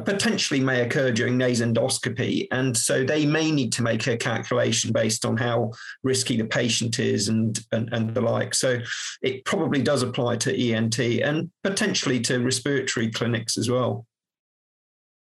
potentially 0.00 0.60
may 0.60 0.82
occur 0.82 1.12
during 1.12 1.38
nasendoscopy. 1.38 2.48
And 2.50 2.76
so 2.76 3.04
they 3.04 3.24
may 3.26 3.50
need 3.50 3.72
to 3.74 3.82
make 3.82 4.06
a 4.06 4.16
calculation 4.16 4.92
based 4.92 5.24
on 5.24 5.36
how 5.36 5.72
risky 6.02 6.36
the 6.36 6.46
patient 6.46 6.98
is 6.98 7.28
and, 7.28 7.58
and, 7.72 7.92
and 7.92 8.14
the 8.14 8.20
like. 8.20 8.54
So 8.54 8.80
it 9.22 9.44
probably 9.44 9.82
does 9.82 10.02
apply 10.02 10.36
to 10.38 10.72
ENT 10.72 10.98
and 10.98 11.50
potentially 11.62 12.20
to 12.22 12.38
respiratory 12.38 13.10
clinics 13.10 13.56
as 13.56 13.70
well. 13.70 14.06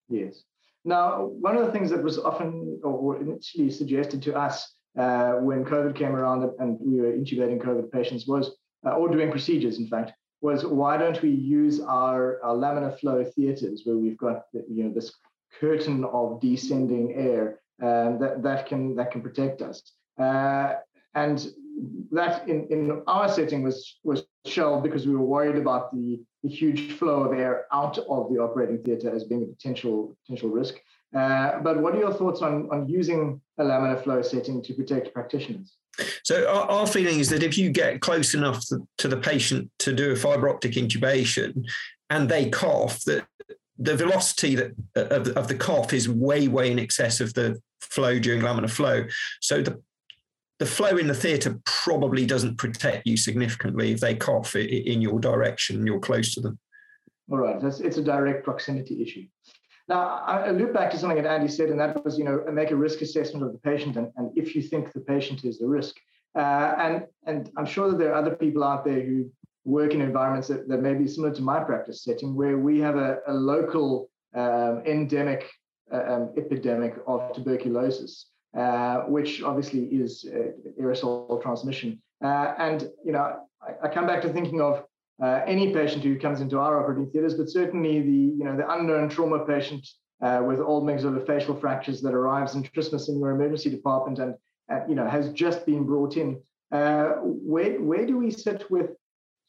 Yes. 0.08 0.42
Now, 0.84 1.24
one 1.24 1.56
of 1.56 1.66
the 1.66 1.72
things 1.72 1.90
that 1.90 2.02
was 2.02 2.18
often 2.18 2.80
or 2.82 3.20
initially 3.20 3.70
suggested 3.70 4.22
to 4.22 4.34
us 4.34 4.74
uh, 4.98 5.32
when 5.34 5.64
COVID 5.64 5.94
came 5.94 6.14
around 6.14 6.50
and 6.58 6.78
we 6.80 7.00
were 7.00 7.12
intubating 7.12 7.62
COVID 7.62 7.90
patients 7.90 8.26
was, 8.26 8.50
uh, 8.86 8.90
or 8.90 9.08
doing 9.08 9.30
procedures, 9.30 9.78
in 9.78 9.86
fact, 9.88 10.12
was 10.40 10.64
why 10.64 10.96
don't 10.96 11.20
we 11.22 11.30
use 11.30 11.80
our, 11.80 12.40
our 12.42 12.54
laminar 12.54 12.98
flow 12.98 13.24
theaters 13.24 13.82
where 13.84 13.96
we've 13.96 14.18
got 14.18 14.42
you 14.52 14.84
know 14.84 14.92
this 14.92 15.12
curtain 15.60 16.04
of 16.04 16.40
descending 16.40 17.14
air 17.14 17.60
um, 17.82 18.18
that 18.18 18.42
that 18.42 18.66
can 18.66 18.94
that 18.96 19.10
can 19.10 19.22
protect 19.22 19.62
us. 19.62 19.82
Uh, 20.18 20.74
and 21.14 21.48
that 22.10 22.48
in, 22.48 22.66
in 22.70 23.02
our 23.06 23.28
setting 23.28 23.62
was 23.62 23.98
was 24.04 24.24
shelved 24.46 24.82
because 24.82 25.06
we 25.06 25.14
were 25.14 25.24
worried 25.24 25.56
about 25.56 25.92
the, 25.92 26.20
the 26.42 26.48
huge 26.48 26.92
flow 26.92 27.22
of 27.22 27.38
air 27.38 27.66
out 27.72 27.98
of 27.98 28.32
the 28.32 28.38
operating 28.38 28.82
theater 28.82 29.14
as 29.14 29.24
being 29.24 29.42
a 29.42 29.46
potential 29.46 30.16
potential 30.24 30.48
risk. 30.48 30.74
Uh, 31.16 31.60
but 31.60 31.80
what 31.80 31.94
are 31.94 31.98
your 31.98 32.12
thoughts 32.12 32.42
on, 32.42 32.68
on 32.70 32.88
using 32.88 33.40
a 33.58 33.64
laminar 33.64 34.02
flow 34.02 34.20
setting 34.20 34.62
to 34.62 34.74
protect 34.74 35.12
practitioners? 35.14 35.76
So 36.22 36.46
our, 36.48 36.70
our, 36.70 36.86
feeling 36.86 37.18
is 37.18 37.28
that 37.30 37.42
if 37.42 37.56
you 37.56 37.70
get 37.70 38.00
close 38.00 38.34
enough 38.34 38.62
to, 38.98 39.08
the 39.08 39.16
patient 39.16 39.70
to 39.80 39.92
do 39.92 40.12
a 40.12 40.16
fiber 40.16 40.48
optic 40.48 40.72
intubation 40.72 41.64
and 42.10 42.28
they 42.28 42.50
cough, 42.50 43.02
that 43.04 43.26
the 43.78 43.96
velocity 43.96 44.54
that 44.54 44.72
of, 44.94 45.28
of 45.28 45.48
the 45.48 45.54
cough 45.54 45.92
is 45.92 46.08
way, 46.08 46.46
way 46.46 46.70
in 46.70 46.78
excess 46.78 47.20
of 47.20 47.32
the 47.34 47.60
flow 47.80 48.18
during 48.18 48.42
laminar 48.42 48.70
flow. 48.70 49.04
So 49.40 49.62
the 49.62 49.80
the 50.58 50.66
flow 50.66 50.96
in 50.96 51.06
the 51.06 51.14
theatre 51.14 51.58
probably 51.64 52.26
doesn't 52.26 52.58
protect 52.58 53.06
you 53.06 53.16
significantly 53.16 53.92
if 53.92 54.00
they 54.00 54.14
cough 54.14 54.56
in 54.56 55.00
your 55.00 55.20
direction, 55.20 55.76
and 55.76 55.86
you're 55.86 56.00
close 56.00 56.34
to 56.34 56.40
them. 56.40 56.58
All 57.30 57.38
right, 57.38 57.62
it's, 57.62 57.80
it's 57.80 57.98
a 57.98 58.02
direct 58.02 58.44
proximity 58.44 59.02
issue. 59.02 59.26
Now, 59.88 60.22
I 60.26 60.50
loop 60.50 60.74
back 60.74 60.90
to 60.90 60.98
something 60.98 61.20
that 61.22 61.30
Andy 61.30 61.48
said, 61.48 61.70
and 61.70 61.80
that 61.80 62.04
was, 62.04 62.18
you 62.18 62.24
know, 62.24 62.44
make 62.52 62.70
a 62.70 62.76
risk 62.76 63.00
assessment 63.00 63.44
of 63.46 63.52
the 63.52 63.58
patient, 63.58 63.96
and, 63.96 64.12
and 64.16 64.30
if 64.36 64.54
you 64.54 64.60
think 64.60 64.92
the 64.92 65.00
patient 65.00 65.44
is 65.44 65.58
the 65.58 65.66
risk. 65.66 65.96
Uh, 66.34 66.74
and 66.78 67.06
and 67.26 67.50
I'm 67.56 67.64
sure 67.64 67.90
that 67.90 67.98
there 67.98 68.12
are 68.12 68.18
other 68.22 68.36
people 68.36 68.62
out 68.62 68.84
there 68.84 69.00
who 69.00 69.30
work 69.64 69.94
in 69.94 70.00
environments 70.02 70.48
that, 70.48 70.68
that 70.68 70.80
may 70.82 70.94
be 70.94 71.06
similar 71.06 71.34
to 71.34 71.42
my 71.42 71.60
practice 71.64 72.04
setting, 72.04 72.34
where 72.34 72.58
we 72.58 72.78
have 72.80 72.96
a, 72.96 73.18
a 73.26 73.32
local 73.32 74.10
um, 74.34 74.82
endemic 74.86 75.50
uh, 75.90 76.04
um, 76.06 76.30
epidemic 76.36 76.94
of 77.06 77.34
tuberculosis, 77.34 78.26
uh, 78.56 78.98
which 79.16 79.42
obviously 79.42 79.84
is 79.84 80.26
uh, 80.30 80.82
aerosol 80.82 81.40
transmission. 81.40 82.00
Uh, 82.22 82.52
and 82.58 82.90
you 83.04 83.12
know, 83.12 83.40
I, 83.62 83.86
I 83.86 83.88
come 83.88 84.06
back 84.06 84.20
to 84.22 84.28
thinking 84.28 84.60
of 84.60 84.84
uh, 85.22 85.40
any 85.46 85.72
patient 85.72 86.04
who 86.04 86.18
comes 86.18 86.40
into 86.40 86.58
our 86.58 86.80
operating 86.80 87.10
theaters, 87.10 87.34
but 87.34 87.48
certainly 87.48 88.00
the 88.00 88.36
you 88.38 88.44
know 88.44 88.56
the 88.56 88.70
unknown 88.72 89.08
trauma 89.08 89.44
patient 89.44 89.86
uh, 90.22 90.42
with 90.46 90.60
old 90.60 90.84
maxillofacial 90.84 91.60
fractures 91.60 92.00
that 92.02 92.14
arrives 92.14 92.54
in 92.54 92.62
Christmas 92.62 93.08
in 93.08 93.18
your 93.18 93.30
emergency 93.30 93.70
department 93.70 94.18
and 94.18 94.34
uh, 94.70 94.80
you 94.88 94.94
know 94.94 95.08
has 95.08 95.30
just 95.32 95.66
been 95.66 95.84
brought 95.84 96.16
in. 96.16 96.40
Uh, 96.70 97.14
where 97.22 97.80
where 97.80 98.06
do 98.06 98.16
we 98.16 98.30
sit 98.30 98.70
with? 98.70 98.90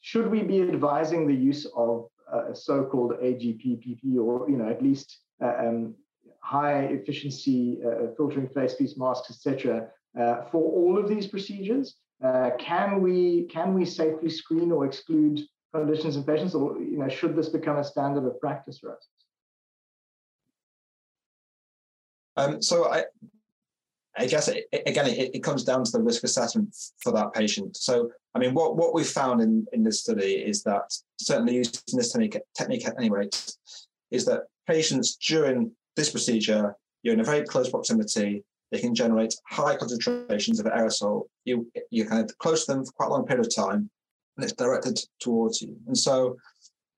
Should 0.00 0.30
we 0.30 0.42
be 0.42 0.60
advising 0.62 1.26
the 1.26 1.34
use 1.34 1.66
of 1.76 2.08
a 2.32 2.54
so-called 2.54 3.12
AGPPP 3.22 4.16
or 4.16 4.50
you 4.50 4.56
know 4.56 4.68
at 4.68 4.82
least 4.82 5.18
uh, 5.42 5.54
um, 5.58 5.94
high 6.42 6.84
efficiency 6.84 7.78
uh, 7.86 8.12
filtering 8.16 8.48
face 8.48 8.74
piece 8.74 8.96
masks, 8.96 9.30
etc., 9.30 9.88
for 10.50 10.62
all 10.62 10.98
of 10.98 11.08
these 11.08 11.28
procedures? 11.28 11.96
can 12.58 13.00
we 13.00 13.44
can 13.44 13.72
we 13.72 13.84
safely 13.84 14.28
screen 14.28 14.72
or 14.72 14.84
exclude 14.84 15.40
conditions 15.74 16.16
in 16.16 16.24
patients, 16.24 16.54
or 16.54 16.78
you 16.78 16.98
know, 16.98 17.08
should 17.08 17.36
this 17.36 17.48
become 17.48 17.76
a 17.76 17.84
standard 17.84 18.24
of 18.24 18.40
practice 18.40 18.78
for 18.78 18.96
us? 18.96 19.08
Um, 22.36 22.62
so 22.62 22.90
I, 22.90 23.04
I 24.16 24.26
guess 24.26 24.48
it, 24.48 24.66
again, 24.86 25.06
it, 25.06 25.34
it, 25.34 25.42
comes 25.42 25.64
down 25.64 25.84
to 25.84 25.92
the 25.92 26.02
risk 26.02 26.24
assessment 26.24 26.74
for 27.02 27.12
that 27.12 27.32
patient. 27.32 27.76
So, 27.76 28.10
I 28.34 28.38
mean, 28.38 28.54
what, 28.54 28.76
what 28.76 28.94
we 28.94 29.04
found 29.04 29.40
in, 29.40 29.66
in 29.72 29.84
this 29.84 30.00
study 30.00 30.34
is 30.34 30.62
that 30.62 30.94
certainly 31.20 31.56
using 31.56 31.80
this 31.92 32.12
technique, 32.12 32.38
technique 32.56 32.86
at 32.86 32.94
any 32.98 33.10
rate, 33.10 33.52
is 34.10 34.24
that 34.26 34.44
patients 34.66 35.16
during 35.16 35.72
this 35.96 36.10
procedure, 36.10 36.76
you're 37.02 37.14
in 37.14 37.20
a 37.20 37.24
very 37.24 37.44
close 37.44 37.68
proximity, 37.68 38.44
they 38.72 38.78
can 38.78 38.94
generate 38.94 39.34
high 39.48 39.76
concentrations 39.76 40.60
of 40.60 40.66
aerosol. 40.66 41.24
You, 41.44 41.70
you're 41.90 42.06
kind 42.06 42.28
of 42.28 42.36
close 42.38 42.66
to 42.66 42.72
them 42.72 42.84
for 42.84 42.92
quite 42.92 43.06
a 43.06 43.10
long 43.10 43.26
period 43.26 43.46
of 43.46 43.54
time, 43.54 43.90
and 44.40 44.48
it's 44.48 44.54
directed 44.54 44.98
towards 45.20 45.60
you. 45.60 45.76
And 45.86 45.96
so, 45.96 46.36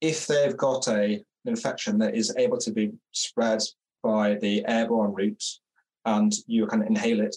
if 0.01 0.29
they've 0.29 0.57
got 0.57 0.87
a, 0.87 1.15
an 1.15 1.25
infection 1.45 1.99
that 1.99 2.15
is 2.15 2.33
able 2.39 2.59
to 2.59 2.71
be 2.73 2.93
spread 3.11 3.61
by 4.03 4.37
the 4.37 4.65
airborne 4.69 5.13
routes, 5.13 5.61
and 6.05 6.33
you 6.47 6.67
can 6.67 6.83
inhale 6.83 7.21
it, 7.21 7.35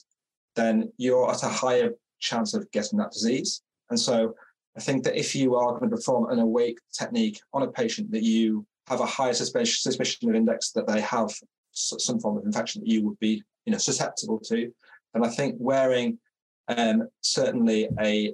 then 0.56 0.92
you're 0.98 1.32
at 1.32 1.44
a 1.44 1.50
higher 1.50 1.92
chance 2.20 2.54
of 2.54 2.70
getting 2.72 3.00
that 3.00 3.12
disease. 3.12 3.62
And 3.90 4.00
so 4.00 4.36
I 4.78 4.80
think 4.80 5.04
that 5.04 5.20
if 5.20 5.36
you 5.36 5.56
are 5.56 5.72
going 5.72 5.90
to 5.90 5.96
perform 5.96 6.32
an 6.32 6.40
awake 6.40 6.80
technique 6.98 7.40
on 7.54 7.64
a 7.64 7.72
patient 7.72 8.12
that 8.12 8.24
you 8.24 8.66
have 8.88 9.00
a 9.00 9.06
higher 9.06 9.34
suspicion, 9.34 9.78
suspicion 9.80 10.30
of 10.30 10.36
index 10.36 10.72
that 10.72 10.88
they 10.88 11.02
have 11.02 11.34
some 11.72 12.20
form 12.20 12.38
of 12.38 12.46
infection 12.46 12.82
that 12.82 12.90
you 12.90 13.04
would 13.04 13.20
be 13.20 13.44
you 13.66 13.72
know 13.72 13.78
susceptible 13.78 14.40
to, 14.40 14.72
then 15.14 15.26
I 15.26 15.30
think 15.30 15.56
wearing 15.58 16.20
um, 16.68 17.08
certainly 17.22 17.90
a 18.00 18.34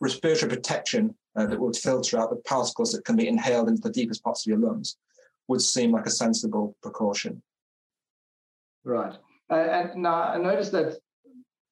respiratory 0.00 0.50
protection 0.50 1.14
uh, 1.36 1.46
that 1.46 1.60
would 1.60 1.76
filter 1.76 2.18
out 2.18 2.30
the 2.30 2.36
particles 2.36 2.92
that 2.92 3.04
can 3.04 3.16
be 3.16 3.28
inhaled 3.28 3.68
into 3.68 3.82
the 3.82 3.90
deepest 3.90 4.22
parts 4.22 4.46
of 4.46 4.50
your 4.50 4.58
lungs 4.58 4.96
would 5.48 5.60
seem 5.60 5.92
like 5.92 6.06
a 6.06 6.10
sensible 6.10 6.76
precaution. 6.82 7.42
Right. 8.84 9.14
Uh, 9.50 9.54
and 9.54 10.02
now 10.02 10.22
I 10.22 10.38
noticed 10.38 10.72
that 10.72 10.98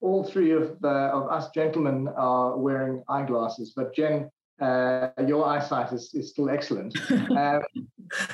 all 0.01 0.25
three 0.25 0.53
of, 0.53 0.77
uh, 0.85 1.11
of 1.13 1.31
us 1.31 1.51
gentlemen 1.51 2.09
are 2.09 2.57
wearing 2.57 3.03
eyeglasses, 3.09 3.73
but 3.75 3.95
Jen, 3.95 4.31
uh, 4.61 5.09
your 5.27 5.47
eyesight 5.47 5.93
is, 5.93 6.13
is 6.15 6.31
still 6.31 6.51
excellent. 6.51 6.97
Um, 7.37 7.63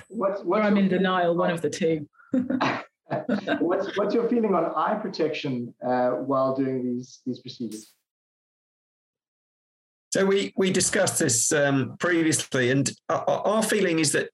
what's, 0.08 0.42
what's 0.42 0.66
I'm 0.66 0.76
in 0.76 0.88
denial, 0.88 1.36
one 1.36 1.50
of 1.50 1.62
the 1.62 1.70
two. 1.70 2.06
what's, 3.60 3.96
what's 3.96 4.14
your 4.14 4.28
feeling 4.28 4.54
on 4.54 4.66
eye 4.76 4.98
protection 5.00 5.72
uh, 5.82 6.10
while 6.10 6.54
doing 6.54 6.82
these, 6.84 7.20
these 7.24 7.40
procedures? 7.40 7.94
So 10.10 10.26
we 10.26 10.52
we 10.56 10.72
discussed 10.72 11.18
this 11.18 11.52
um, 11.52 11.96
previously, 11.98 12.70
and 12.70 12.90
our, 13.08 13.24
our, 13.28 13.62
feeling 13.62 14.00
is 14.00 14.10
that 14.12 14.30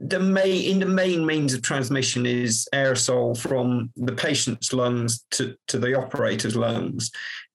the 0.00 0.18
main 0.18 0.72
in 0.72 0.80
the 0.80 0.86
main 0.86 1.24
means 1.24 1.54
of 1.54 1.62
transmission 1.62 2.26
is 2.26 2.66
aerosol 2.74 3.38
from 3.38 3.92
the 3.96 4.12
patient's 4.12 4.72
lungs 4.72 5.24
to, 5.30 5.54
to 5.68 5.78
the 5.78 5.96
operator's 5.96 6.56
lungs. 6.56 7.12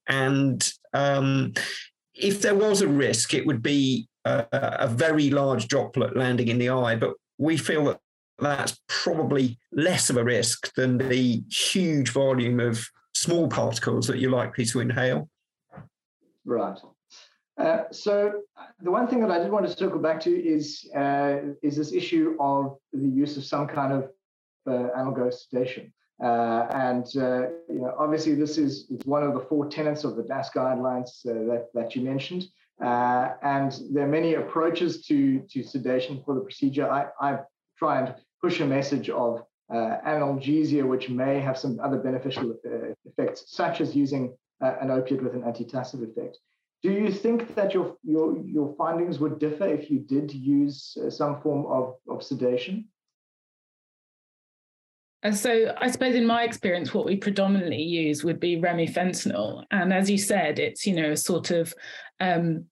And 0.07 0.65
um, 0.93 1.53
if 2.15 2.41
there 2.41 2.55
was 2.55 2.81
a 2.81 2.87
risk 2.87 3.33
it 3.33 3.45
would 3.45 3.61
be 3.61 4.07
a, 4.23 4.45
a, 4.51 4.87
very 4.87 5.29
large 5.29 5.67
droplet 5.67 6.15
landing 6.15 6.47
in 6.47 6.57
the 6.57 6.69
eye 6.69 6.95
but 6.95 7.13
we 7.37 7.57
feel 7.57 7.85
that 7.85 7.99
that's 8.39 8.79
probably 8.87 9.59
less 9.71 10.09
of 10.09 10.17
a 10.17 10.23
risk 10.23 10.73
than 10.75 10.97
the 10.97 11.43
huge 11.51 12.09
volume 12.09 12.59
of 12.59 12.87
small 13.13 13.47
particles 13.47 14.07
that 14.07 14.19
you're 14.19 14.31
likely 14.31 14.65
to 14.65 14.79
inhale. 14.79 15.29
Right 16.45 16.79
uh, 17.57 17.83
so 17.91 18.41
the 18.81 18.91
one 18.91 19.07
thing 19.07 19.19
that 19.21 19.31
I 19.31 19.39
did 19.39 19.51
want 19.51 19.65
to 19.67 19.75
circle 19.75 19.99
back 19.99 20.19
to 20.21 20.29
is 20.29 20.87
uh, 20.95 21.37
is 21.63 21.75
this 21.75 21.91
issue 21.91 22.37
of 22.39 22.77
the 22.93 23.07
use 23.07 23.35
of 23.37 23.45
some 23.45 23.67
kind 23.67 23.93
of 23.93 24.09
uh, 24.67 24.89
analgesic 24.97 25.33
sedation. 25.49 25.93
Uh, 26.23 26.67
and 26.71 27.05
uh, 27.17 27.47
you 27.69 27.81
know, 27.81 27.95
obviously, 27.97 28.35
this 28.35 28.57
is, 28.57 28.89
is 28.89 29.05
one 29.05 29.23
of 29.23 29.33
the 29.33 29.39
four 29.39 29.67
tenets 29.67 30.03
of 30.03 30.15
the 30.15 30.23
DAS 30.23 30.49
guidelines 30.49 31.21
that, 31.23 31.67
that 31.73 31.95
you 31.95 32.01
mentioned. 32.01 32.45
and 32.79 33.79
there 33.91 34.03
are 34.03 34.07
many 34.07 34.35
approaches 34.35 35.05
to, 35.05 35.39
to 35.49 35.63
sedation 35.63 36.21
for 36.25 36.35
the 36.35 36.41
procedure. 36.41 36.89
I, 36.89 37.07
I 37.19 37.39
try 37.77 38.01
and 38.01 38.15
push 38.41 38.59
a 38.59 38.65
message 38.65 39.09
of 39.09 39.43
analgesia, 39.71 40.87
which 40.87 41.09
may 41.09 41.39
have 41.39 41.57
some 41.57 41.79
other 41.79 41.97
beneficial 41.97 42.55
effects, 43.05 43.45
such 43.47 43.79
as 43.79 43.95
using 43.95 44.35
an 44.61 44.89
opiate 44.89 45.23
with 45.23 45.35
an 45.35 45.43
antitussive 45.43 46.03
effect. 46.03 46.39
Do 46.83 46.91
you 46.91 47.11
think 47.11 47.55
that 47.55 47.73
your 47.73 47.95
your 48.03 48.37
your 48.37 48.75
findings 48.77 49.19
would 49.19 49.39
differ 49.39 49.67
if 49.67 49.89
you 49.89 49.99
did 49.99 50.31
use 50.31 50.97
uh, 51.03 51.09
some 51.09 51.41
form 51.41 51.65
of, 51.65 51.95
of 52.07 52.23
sedation? 52.23 52.85
So 55.33 55.73
I 55.77 55.89
suppose 55.89 56.13
in 56.15 56.27
my 56.27 56.43
experience, 56.43 56.93
what 56.93 57.05
we 57.05 57.17
predominantly 57.17 57.81
use 57.81 58.23
would 58.23 58.39
be 58.39 58.57
remifentanil. 58.57 59.63
And 59.71 59.91
as 59.91 60.09
you 60.09 60.17
said, 60.17 60.59
it's, 60.59 60.85
you 60.85 60.95
know, 60.95 61.11
a 61.11 61.17
sort 61.17 61.49
of 61.49 61.73
um, 62.19 62.65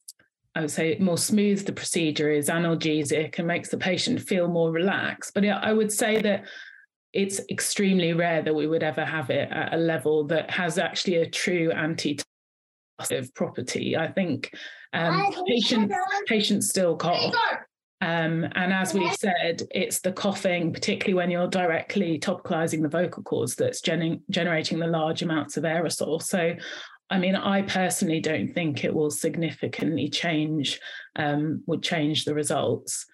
I 0.55 0.61
would 0.61 0.71
say 0.71 0.97
more 0.99 1.17
smooth 1.17 1.65
the 1.65 1.73
procedure 1.73 2.31
is 2.31 2.47
analgesic 2.47 3.37
and 3.37 3.47
makes 3.47 3.69
the 3.69 3.77
patient 3.77 4.21
feel 4.21 4.47
more 4.47 4.71
relaxed. 4.71 5.33
But 5.33 5.45
I 5.45 5.73
would 5.73 5.91
say 5.91 6.21
that 6.21 6.45
it's 7.11 7.41
extremely 7.49 8.13
rare 8.13 8.41
that 8.41 8.55
we 8.55 8.67
would 8.67 8.83
ever 8.83 9.03
have 9.03 9.29
it 9.29 9.49
at 9.51 9.73
a 9.73 9.77
level 9.77 10.25
that 10.27 10.49
has 10.51 10.77
actually 10.77 11.17
a 11.17 11.29
true 11.29 11.71
anti 11.71 12.19
property. 13.33 13.97
I 13.97 14.11
think 14.11 14.55
um, 14.93 15.33
patients 15.47 15.93
patients 16.27 16.69
still 16.69 16.95
cough. 16.95 17.33
Um, 18.01 18.45
and 18.55 18.73
as 18.73 18.93
we've 18.93 19.15
said, 19.15 19.63
it's 19.71 20.01
the 20.01 20.11
coughing, 20.11 20.73
particularly 20.73 21.13
when 21.13 21.31
you're 21.31 21.47
directly 21.47 22.19
topicalizing 22.19 22.81
the 22.81 22.89
vocal 22.89 23.23
cords, 23.23 23.55
that's 23.55 23.81
gen- 23.81 24.21
generating 24.29 24.79
the 24.79 24.87
large 24.87 25.21
amounts 25.21 25.57
of 25.57 25.63
aerosol. 25.63 26.21
So, 26.21 26.53
I 27.09 27.17
mean, 27.17 27.35
I 27.35 27.61
personally 27.61 28.19
don't 28.19 28.53
think 28.53 28.83
it 28.83 28.93
will 28.93 29.09
significantly 29.09 30.09
change, 30.09 30.79
um, 31.15 31.63
would 31.67 31.81
change 31.81 32.25
the 32.25 32.35
results. 32.35 33.05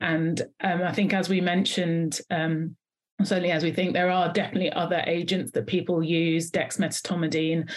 And 0.00 0.40
um, 0.60 0.82
I 0.82 0.92
think, 0.92 1.12
as 1.12 1.28
we 1.28 1.40
mentioned, 1.40 2.20
um, 2.30 2.74
certainly 3.22 3.52
as 3.52 3.62
we 3.62 3.70
think, 3.70 3.92
there 3.92 4.10
are 4.10 4.32
definitely 4.32 4.72
other 4.72 5.04
agents 5.06 5.52
that 5.52 5.66
people 5.66 6.02
use, 6.02 6.50
dexmedetomidine, 6.50 7.70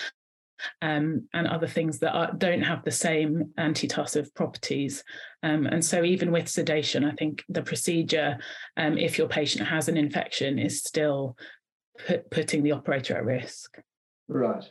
um, 0.81 1.27
and 1.33 1.47
other 1.47 1.67
things 1.67 1.99
that 1.99 2.13
are, 2.13 2.31
don't 2.37 2.61
have 2.61 2.83
the 2.83 2.91
same 2.91 3.51
antitussive 3.57 4.33
properties. 4.33 5.03
Um, 5.43 5.65
and 5.65 5.83
so, 5.83 6.03
even 6.03 6.31
with 6.31 6.47
sedation, 6.47 7.05
I 7.05 7.11
think 7.11 7.43
the 7.49 7.61
procedure, 7.61 8.37
um, 8.77 8.97
if 8.97 9.17
your 9.17 9.27
patient 9.27 9.67
has 9.67 9.87
an 9.87 9.97
infection, 9.97 10.59
is 10.59 10.83
still 10.83 11.37
put, 12.07 12.29
putting 12.29 12.63
the 12.63 12.71
operator 12.71 13.17
at 13.17 13.25
risk. 13.25 13.79
Right. 14.27 14.63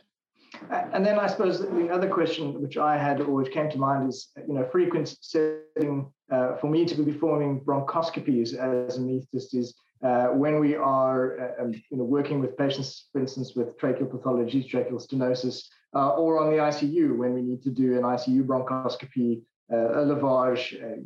And 0.93 1.05
then 1.05 1.19
I 1.19 1.27
suppose 1.27 1.59
the 1.59 1.89
other 1.89 2.07
question 2.07 2.61
which 2.61 2.77
I 2.77 2.97
had 2.97 3.19
or 3.19 3.31
which 3.31 3.51
came 3.51 3.69
to 3.71 3.77
mind 3.77 4.09
is, 4.09 4.29
you 4.47 4.53
know, 4.53 4.67
frequent 4.71 5.17
setting 5.19 6.11
uh, 6.31 6.55
for 6.55 6.69
me 6.69 6.85
to 6.85 6.95
be 6.95 7.11
performing 7.11 7.61
bronchoscopies 7.61 8.53
as 8.53 8.97
an 8.97 9.07
anesthetist 9.07 9.53
is 9.53 9.75
uh, 10.03 10.27
when 10.27 10.59
we 10.59 10.75
are 10.75 11.55
uh, 11.59 11.63
um, 11.63 11.71
you 11.89 11.97
know, 11.97 12.03
working 12.03 12.39
with 12.39 12.57
patients, 12.57 13.07
for 13.11 13.19
instance, 13.21 13.53
with 13.55 13.77
tracheal 13.77 14.09
pathology, 14.09 14.63
tracheal 14.63 15.01
stenosis, 15.05 15.63
uh, 15.95 16.09
or 16.09 16.39
on 16.39 16.51
the 16.51 16.57
ICU 16.57 17.17
when 17.17 17.33
we 17.33 17.41
need 17.41 17.63
to 17.63 17.69
do 17.69 17.97
an 17.97 18.03
ICU 18.03 18.43
bronchoscopy, 18.45 19.41
uh, 19.71 20.01
a 20.01 20.05
lavage, 20.05 20.75
uh, 20.83 21.01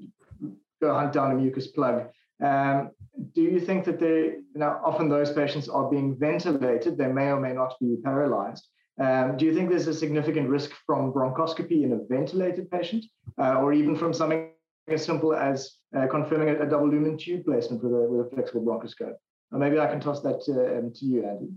go 0.82 0.93
hunt 0.93 1.13
down 1.13 1.32
a 1.32 1.36
mucus 1.36 1.67
plug. 1.67 2.08
Um, 2.43 2.91
do 3.34 3.41
you 3.41 3.60
think 3.60 3.86
that 3.86 3.99
they, 3.99 4.36
now 4.56 4.82
often 4.84 5.10
those 5.10 5.32
patients 5.32 5.67
are 5.67 5.89
being 5.89 6.17
ventilated, 6.17 6.97
they 6.97 7.08
may 7.08 7.28
or 7.28 7.39
may 7.39 7.54
not 7.54 7.75
be 7.80 7.97
paralyzed. 8.04 8.65
Um, 8.99 9.38
do 9.38 9.45
you 9.45 9.54
think 9.54 9.69
there's 9.69 9.88
a 9.88 9.93
significant 9.93 10.49
risk 10.49 10.71
from 10.86 11.13
bronchoscopy 11.13 11.84
in 11.84 11.93
a 11.93 11.99
ventilated 12.10 12.69
patient, 12.69 13.06
uh, 13.38 13.56
or 13.56 13.71
even 13.71 13.95
from 13.95 14.13
something 14.13 14.49
as 14.88 15.06
simple 15.06 15.34
as 15.34 15.78
uh, 15.95 16.08
confirming 16.08 16.49
a, 16.49 16.63
a, 16.63 16.69
double 16.69 16.89
lumen 16.89 17.17
tube 17.17 17.45
placement 17.45 17.84
with 17.84 17.93
a, 17.93 18.08
with 18.08 18.28
a 18.28 18.30
flexible 18.30 18.62
bronchoscope? 18.62 19.15
Or 19.52 19.60
maybe 19.60 19.80
I 19.80 19.88
can 19.88 19.99
toss 19.99 20.21
that 20.21 20.41
to, 20.45 20.78
um, 20.78 20.93
to 20.93 21.06
you, 21.06 21.25
Andy. 21.25 21.49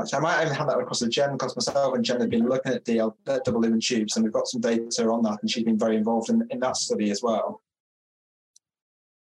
Actually, 0.00 0.18
I 0.18 0.20
might 0.20 0.42
even 0.42 0.54
have 0.54 0.68
that 0.68 0.78
across 0.78 0.98
to 0.98 1.08
Jen 1.08 1.32
because 1.32 1.56
myself 1.56 1.94
and 1.94 2.04
Jen 2.04 2.20
have 2.20 2.30
been 2.30 2.46
looking 2.46 2.72
at 2.72 2.84
the 2.84 3.00
uh, 3.00 3.10
double 3.44 3.60
lumen 3.60 3.80
tubes, 3.80 4.16
and 4.16 4.24
we've 4.24 4.32
got 4.32 4.46
some 4.46 4.60
data 4.60 5.08
on 5.08 5.22
that, 5.22 5.38
and 5.40 5.50
she's 5.50 5.64
been 5.64 5.78
very 5.78 5.96
involved 5.96 6.28
in, 6.28 6.46
in 6.50 6.60
that 6.60 6.76
study 6.76 7.10
as 7.10 7.22
well. 7.22 7.62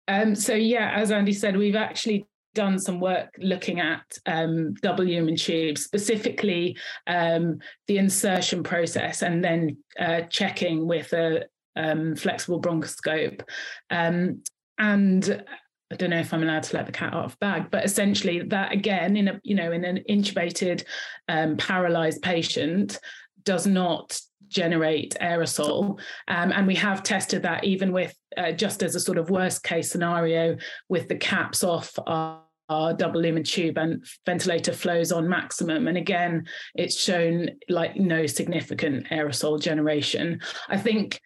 Um, 0.07 0.35
so 0.35 0.53
yeah, 0.53 0.91
as 0.95 1.11
Andy 1.11 1.33
said, 1.33 1.55
we've 1.55 1.75
actually 1.75 2.27
done 2.55 2.79
some 2.79 2.99
work 2.99 3.29
looking 3.39 3.79
at 3.79 4.03
um, 4.25 4.73
double 4.81 5.05
lumen 5.05 5.35
tubes, 5.35 5.83
specifically 5.83 6.77
um, 7.07 7.59
the 7.87 7.97
insertion 7.97 8.63
process, 8.63 9.21
and 9.21 9.43
then 9.43 9.77
uh, 9.99 10.21
checking 10.29 10.87
with 10.87 11.13
a 11.13 11.45
um, 11.75 12.15
flexible 12.15 12.61
bronchoscope. 12.61 13.41
Um, 13.89 14.43
and 14.77 15.43
I 15.91 15.95
don't 15.95 16.11
know 16.11 16.19
if 16.19 16.33
I'm 16.33 16.43
allowed 16.43 16.63
to 16.63 16.75
let 16.75 16.85
the 16.85 16.91
cat 16.91 17.13
out 17.13 17.25
of 17.25 17.39
bag, 17.39 17.71
but 17.71 17.83
essentially 17.83 18.41
that 18.43 18.71
again 18.71 19.17
in 19.17 19.27
a 19.27 19.39
you 19.43 19.55
know 19.55 19.71
in 19.71 19.83
an 19.83 20.03
intubated 20.09 20.83
um, 21.27 21.57
paralyzed 21.57 22.21
patient 22.21 22.99
does 23.43 23.65
not 23.65 24.19
generate 24.47 25.15
aerosol, 25.21 25.99
um, 26.27 26.51
and 26.51 26.67
we 26.67 26.75
have 26.75 27.03
tested 27.03 27.43
that 27.43 27.63
even 27.63 27.91
with 27.91 28.15
uh, 28.37 28.51
just 28.51 28.83
as 28.83 28.95
a 28.95 28.99
sort 28.99 29.17
of 29.17 29.29
worst 29.29 29.63
case 29.63 29.91
scenario 29.91 30.57
with 30.89 31.07
the 31.07 31.17
caps 31.17 31.63
off 31.63 31.97
our 32.05 32.41
our 32.69 32.93
double 32.93 33.19
lumen 33.19 33.43
tube 33.43 33.77
and 33.77 34.05
ventilator 34.25 34.71
flows 34.71 35.11
on 35.11 35.27
maximum. 35.27 35.87
And 35.87 35.97
again, 35.97 36.45
it's 36.75 37.01
shown 37.01 37.49
like 37.67 37.97
no 37.97 38.27
significant 38.27 39.07
aerosol 39.07 39.59
generation. 39.59 40.39
I 40.67 40.77
think 40.77 41.19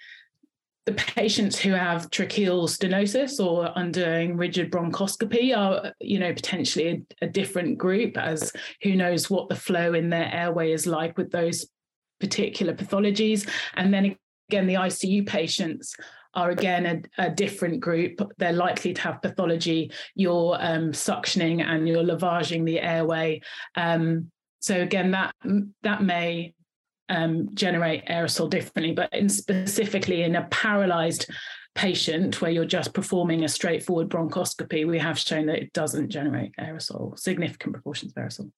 the 0.85 0.93
patients 0.93 1.57
who 1.57 1.71
have 1.71 2.09
tracheal 2.09 2.67
stenosis 2.67 3.43
or 3.43 3.67
undergoing 3.77 4.35
rigid 4.35 4.69
bronchoscopy 4.69 5.55
are, 5.55 5.93
you 6.01 6.19
know, 6.19 6.33
potentially 6.33 7.05
a, 7.21 7.25
a, 7.25 7.27
different 7.29 7.77
group 7.77 8.17
as 8.17 8.51
who 8.81 8.95
knows 8.95 9.29
what 9.29 9.47
the 9.47 9.55
flow 9.55 9.93
in 9.93 10.09
their 10.09 10.29
airway 10.33 10.73
is 10.73 10.85
like 10.85 11.17
with 11.17 11.31
those 11.31 11.67
particular 12.19 12.73
pathologies. 12.73 13.47
And 13.75 13.93
then 13.93 14.17
again, 14.49 14.67
the 14.67 14.73
ICU 14.73 15.25
patients 15.25 15.95
are 16.33 16.49
again 16.49 17.07
a, 17.17 17.27
a 17.27 17.29
different 17.29 17.79
group. 17.79 18.19
They're 18.37 18.51
likely 18.51 18.93
to 18.93 19.01
have 19.01 19.21
pathology. 19.21 19.91
You're 20.15 20.57
um, 20.59 20.91
suctioning 20.91 21.63
and 21.63 21.87
you're 21.87 22.03
lavaging 22.03 22.65
the 22.65 22.81
airway. 22.81 23.41
Um, 23.75 24.31
so 24.59 24.81
again, 24.81 25.11
that 25.11 25.33
that 25.83 26.03
may 26.03 26.53
um, 27.13 27.49
generate 27.53 28.05
aerosol 28.07 28.49
differently, 28.49 28.93
but 28.93 29.13
in 29.13 29.29
specifically 29.29 30.23
in 30.23 30.35
a 30.35 30.47
paralyzed 30.49 31.29
patient 31.75 32.41
where 32.41 32.51
you're 32.51 32.65
just 32.65 32.93
performing 32.93 33.43
a 33.43 33.47
straightforward 33.47 34.09
bronchoscopy, 34.09 34.85
we 34.87 34.99
have 34.99 35.17
shown 35.17 35.45
that 35.47 35.59
it 35.59 35.73
doesn't 35.73 36.09
generate 36.09 36.51
aerosol, 36.59 37.17
significant 37.17 37.73
proportions 37.73 38.13
of 38.15 38.23
aerosol. 38.23 38.51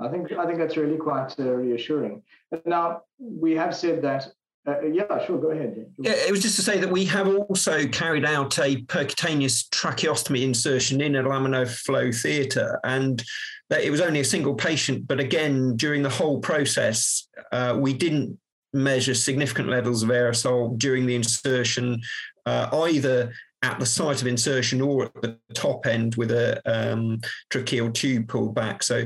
I 0.00 0.08
think 0.08 0.30
I 0.32 0.46
think 0.46 0.58
that's 0.58 0.76
really 0.76 0.96
quite 0.96 1.34
uh, 1.40 1.50
reassuring. 1.50 2.22
Now 2.64 3.02
we 3.18 3.56
have 3.56 3.74
said 3.74 4.02
that. 4.02 4.28
Uh, 4.68 4.82
yeah, 4.82 5.26
sure. 5.26 5.40
Go 5.40 5.50
ahead. 5.50 5.86
Yeah, 5.98 6.12
it 6.12 6.30
was 6.30 6.42
just 6.42 6.56
to 6.56 6.62
say 6.62 6.78
that 6.78 6.90
we 6.90 7.06
have 7.06 7.26
also 7.26 7.86
carried 7.88 8.26
out 8.26 8.58
a 8.58 8.82
percutaneous 8.82 9.66
tracheostomy 9.70 10.42
insertion 10.42 11.00
in 11.00 11.16
a 11.16 11.22
laminar 11.22 11.66
flow 11.66 12.12
theatre, 12.12 12.78
and 12.84 13.24
that 13.70 13.82
it 13.82 13.90
was 13.90 14.00
only 14.00 14.20
a 14.20 14.24
single 14.24 14.54
patient, 14.54 15.06
but 15.06 15.20
again, 15.20 15.76
during 15.76 16.02
the 16.02 16.08
whole 16.10 16.40
process, 16.40 17.28
uh, 17.52 17.76
we 17.78 17.92
didn't 17.92 18.38
measure 18.72 19.14
significant 19.14 19.68
levels 19.68 20.02
of 20.02 20.10
aerosol 20.10 20.78
during 20.78 21.06
the 21.06 21.14
insertion, 21.14 22.00
uh, 22.46 22.68
either 22.84 23.32
at 23.62 23.78
the 23.80 23.86
site 23.86 24.20
of 24.20 24.28
insertion 24.28 24.80
or 24.80 25.04
at 25.04 25.22
the 25.22 25.38
top 25.54 25.86
end 25.86 26.14
with 26.14 26.30
a 26.30 26.60
um, 26.64 27.20
tracheal 27.50 27.92
tube 27.92 28.28
pulled 28.28 28.54
back. 28.54 28.82
So 28.82 29.04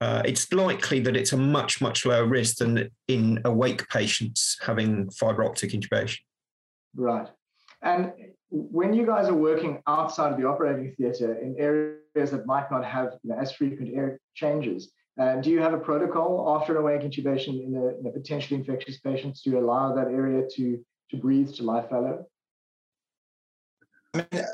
uh, 0.00 0.22
it's 0.24 0.52
likely 0.52 1.00
that 1.00 1.16
it's 1.16 1.32
a 1.32 1.36
much, 1.36 1.80
much 1.80 2.04
lower 2.04 2.26
risk 2.26 2.56
than 2.56 2.90
in 3.08 3.40
awake 3.44 3.88
patients 3.88 4.56
having 4.60 5.10
fiber 5.10 5.44
optic 5.44 5.70
intubation. 5.70 6.18
Right. 6.94 7.28
And 7.82 8.12
when 8.50 8.92
you 8.94 9.06
guys 9.06 9.28
are 9.28 9.34
working 9.34 9.82
outside 9.86 10.32
of 10.32 10.38
the 10.38 10.46
operating 10.46 10.94
theatre 10.96 11.34
in 11.34 11.56
areas 11.58 12.30
that 12.30 12.46
might 12.46 12.70
not 12.70 12.84
have 12.84 13.14
you 13.22 13.30
know, 13.30 13.38
as 13.38 13.52
frequent 13.52 13.94
air 13.94 14.20
changes, 14.34 14.92
uh, 15.20 15.36
do 15.36 15.50
you 15.50 15.60
have 15.60 15.74
a 15.74 15.78
protocol 15.78 16.56
after 16.56 16.72
an 16.72 16.78
awake 16.78 17.02
intubation 17.02 17.64
in 17.64 17.74
a, 17.76 17.98
in 17.98 18.06
a, 18.06 18.10
potentially 18.10 18.58
infectious 18.58 18.98
patient 18.98 19.38
to 19.44 19.58
allow 19.58 19.94
that 19.94 20.08
area 20.08 20.42
to, 20.56 20.84
to 21.10 21.16
breathe, 21.16 21.52
to 21.54 21.62
lie 21.62 21.86
fallow? 21.86 22.26
I 24.12 24.26
mean, 24.32 24.44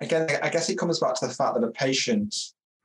again, 0.00 0.28
I 0.42 0.48
guess 0.48 0.68
it 0.68 0.78
comes 0.78 0.98
back 0.98 1.14
to 1.16 1.26
the 1.26 1.34
fact 1.34 1.54
that 1.54 1.66
a 1.66 1.70
patient 1.70 2.34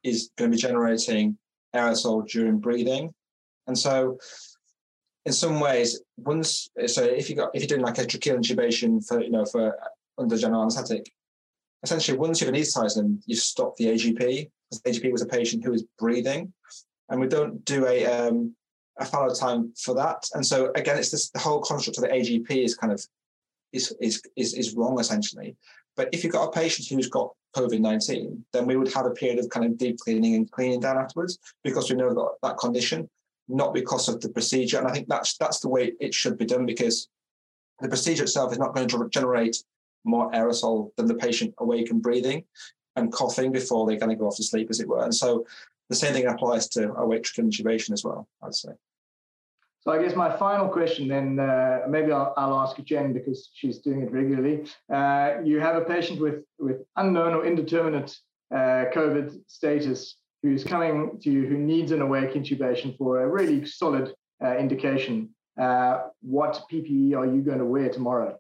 is 0.03 0.29
going 0.37 0.51
to 0.51 0.55
be 0.55 0.61
generating 0.61 1.37
aerosol 1.75 2.27
during 2.27 2.59
breathing. 2.59 3.13
And 3.67 3.77
so 3.77 4.17
in 5.25 5.33
some 5.33 5.59
ways, 5.59 6.01
once 6.17 6.69
so 6.87 7.03
if 7.03 7.29
you 7.29 7.35
got 7.35 7.51
if 7.53 7.61
you're 7.61 7.67
doing 7.67 7.81
like 7.81 7.97
a 7.97 8.01
tracheal 8.01 8.37
intubation 8.37 9.05
for 9.05 9.21
you 9.21 9.31
know 9.31 9.45
for 9.45 9.77
under 10.17 10.37
general 10.37 10.61
anaesthetic. 10.61 11.11
Essentially, 11.81 12.17
once 12.17 12.41
you've 12.41 12.53
anesthetized 12.53 12.95
them, 12.95 13.21
you 13.25 13.35
stop 13.35 13.75
the 13.77 13.85
AGP. 13.85 14.49
Because 14.69 14.99
AGP 14.99 15.11
was 15.11 15.21
a 15.21 15.25
patient 15.25 15.63
who 15.63 15.71
was 15.71 15.85
breathing, 15.97 16.53
and 17.09 17.19
we 17.19 17.27
don't 17.27 17.63
do 17.65 17.87
a 17.87 18.05
um, 18.05 18.53
a 18.97 19.05
fallow 19.05 19.33
time 19.33 19.73
for 19.77 19.95
that. 19.95 20.27
And 20.33 20.45
so 20.45 20.71
again, 20.75 20.97
it's 20.97 21.11
this 21.11 21.29
the 21.29 21.39
whole 21.39 21.61
construct 21.61 21.97
of 21.97 22.03
the 22.03 22.09
AGP 22.09 22.51
is 22.51 22.75
kind 22.75 22.91
of 22.91 23.03
is 23.73 23.93
is 24.01 24.21
is, 24.35 24.53
is 24.53 24.73
wrong 24.75 24.99
essentially. 24.99 25.55
But 25.95 26.09
if 26.13 26.23
you've 26.23 26.33
got 26.33 26.47
a 26.47 26.51
patient 26.51 26.87
who's 26.87 27.09
got 27.09 27.31
COVID 27.55 27.79
19, 27.79 28.45
then 28.53 28.65
we 28.65 28.77
would 28.77 28.93
have 28.93 29.05
a 29.05 29.11
period 29.11 29.39
of 29.39 29.49
kind 29.49 29.65
of 29.65 29.77
deep 29.77 29.97
cleaning 29.99 30.35
and 30.35 30.49
cleaning 30.51 30.79
down 30.79 30.97
afterwards 30.97 31.39
because 31.63 31.89
we 31.89 31.97
know 31.97 32.13
that, 32.13 32.29
that 32.43 32.57
condition, 32.57 33.09
not 33.47 33.73
because 33.73 34.07
of 34.07 34.21
the 34.21 34.29
procedure. 34.29 34.77
And 34.77 34.87
I 34.87 34.91
think 34.91 35.07
that's 35.07 35.37
that's 35.37 35.59
the 35.59 35.69
way 35.69 35.93
it 35.99 36.13
should 36.13 36.37
be 36.37 36.45
done 36.45 36.65
because 36.65 37.09
the 37.79 37.89
procedure 37.89 38.23
itself 38.23 38.51
is 38.51 38.59
not 38.59 38.73
going 38.73 38.87
to 38.87 39.09
generate 39.09 39.57
more 40.03 40.31
aerosol 40.31 40.91
than 40.95 41.07
the 41.07 41.15
patient 41.15 41.53
awake 41.57 41.89
and 41.91 42.01
breathing 42.01 42.43
and 42.95 43.11
coughing 43.11 43.51
before 43.51 43.85
they're 43.85 43.99
going 43.99 44.09
to 44.09 44.15
go 44.15 44.27
off 44.27 44.37
to 44.37 44.43
sleep, 44.43 44.67
as 44.69 44.79
it 44.79 44.87
were. 44.87 45.03
And 45.03 45.13
so 45.13 45.45
the 45.89 45.95
same 45.95 46.13
thing 46.13 46.27
applies 46.27 46.67
to 46.69 46.93
awake 46.93 47.23
intubation 47.37 47.91
as 47.91 48.03
well, 48.03 48.27
I'd 48.43 48.55
say. 48.55 48.69
So 49.89 49.95
I 49.95 50.03
guess 50.03 50.15
my 50.15 50.37
final 50.37 50.67
question 50.67 51.07
then, 51.07 51.39
uh, 51.39 51.79
maybe 51.89 52.11
I'll, 52.11 52.31
I'll, 52.37 52.59
ask 52.59 52.77
Jen 52.83 53.11
because 53.11 53.49
she's 53.55 53.79
doing 53.79 54.03
it 54.03 54.11
regularly. 54.11 54.67
Uh, 54.93 55.37
you 55.43 55.59
have 55.61 55.77
a 55.77 55.81
patient 55.81 56.21
with, 56.21 56.43
with 56.59 56.83
unknown 56.97 57.33
or 57.33 57.43
indeterminate 57.43 58.15
uh, 58.53 58.85
COVID 58.93 59.39
status 59.47 60.17
who's 60.43 60.63
coming 60.63 61.19
to 61.23 61.31
you 61.31 61.47
who 61.47 61.57
needs 61.57 61.91
an 61.91 62.03
awake 62.03 62.35
intubation 62.35 62.95
for 62.99 63.23
a 63.23 63.27
really 63.27 63.65
solid 63.65 64.13
uh, 64.45 64.57
indication. 64.57 65.29
Uh, 65.59 66.01
what 66.21 66.61
PPE 66.71 67.17
are 67.17 67.25
you 67.25 67.41
going 67.41 67.57
to 67.57 67.65
wear 67.65 67.89
tomorrow? 67.89 68.38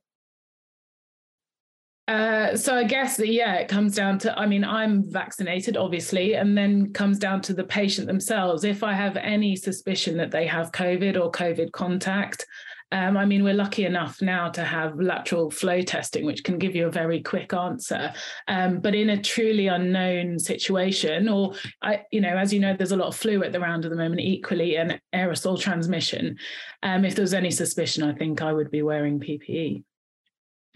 Uh, 2.09 2.57
so 2.57 2.75
I 2.75 2.85
guess 2.85 3.17
that 3.17 3.27
yeah, 3.27 3.57
it 3.57 3.67
comes 3.67 3.93
down 3.93 4.17
to 4.19 4.37
I 4.37 4.47
mean 4.47 4.63
I'm 4.63 5.07
vaccinated 5.11 5.77
obviously, 5.77 6.33
and 6.33 6.57
then 6.57 6.91
comes 6.91 7.19
down 7.19 7.39
to 7.41 7.53
the 7.53 7.63
patient 7.63 8.07
themselves. 8.07 8.63
If 8.63 8.81
I 8.81 8.93
have 8.93 9.15
any 9.15 9.55
suspicion 9.55 10.17
that 10.17 10.31
they 10.31 10.47
have 10.47 10.71
COVID 10.71 11.21
or 11.21 11.31
COVID 11.31 11.71
contact, 11.71 12.47
um, 12.91 13.15
I 13.15 13.25
mean 13.25 13.43
we're 13.43 13.53
lucky 13.53 13.85
enough 13.85 14.23
now 14.23 14.49
to 14.49 14.63
have 14.63 14.99
lateral 14.99 15.51
flow 15.51 15.83
testing, 15.83 16.25
which 16.25 16.43
can 16.43 16.57
give 16.57 16.75
you 16.75 16.87
a 16.87 16.91
very 16.91 17.21
quick 17.21 17.53
answer. 17.53 18.11
Um, 18.47 18.79
but 18.79 18.95
in 18.95 19.11
a 19.11 19.21
truly 19.21 19.67
unknown 19.67 20.39
situation, 20.39 21.29
or 21.29 21.53
I 21.83 22.05
you 22.11 22.21
know 22.21 22.35
as 22.39 22.51
you 22.51 22.59
know, 22.59 22.75
there's 22.75 22.91
a 22.91 22.97
lot 22.97 23.09
of 23.09 23.15
flu 23.15 23.43
at 23.43 23.51
the 23.51 23.59
round 23.59 23.85
at 23.85 23.91
the 23.91 23.97
moment, 23.97 24.21
equally 24.21 24.77
an 24.77 24.99
aerosol 25.13 25.59
transmission. 25.59 26.39
Um, 26.81 27.05
if 27.05 27.13
there 27.13 27.21
was 27.21 27.35
any 27.35 27.51
suspicion, 27.51 28.01
I 28.01 28.15
think 28.15 28.41
I 28.41 28.51
would 28.51 28.71
be 28.71 28.81
wearing 28.81 29.19
PPE. 29.19 29.83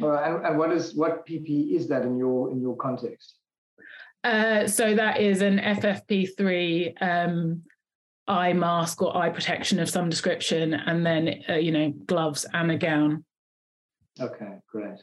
Uh, 0.01 0.15
and, 0.15 0.45
and 0.45 0.57
what 0.57 0.71
is 0.71 0.95
what 0.95 1.25
PP 1.25 1.71
is 1.73 1.87
that 1.87 2.03
in 2.03 2.17
your 2.17 2.51
in 2.51 2.61
your 2.61 2.75
context? 2.75 3.35
Uh, 4.23 4.67
so 4.67 4.95
that 4.95 5.19
is 5.19 5.41
an 5.41 5.59
FFP3 5.59 7.01
um, 7.01 7.61
eye 8.27 8.53
mask 8.53 9.01
or 9.01 9.15
eye 9.15 9.29
protection 9.29 9.79
of 9.79 9.89
some 9.89 10.09
description, 10.09 10.73
and 10.73 11.05
then 11.05 11.43
uh, 11.49 11.53
you 11.55 11.71
know 11.71 11.91
gloves 12.05 12.45
and 12.53 12.71
a 12.71 12.77
gown. 12.77 13.23
Okay, 14.19 14.59
great. 14.71 14.99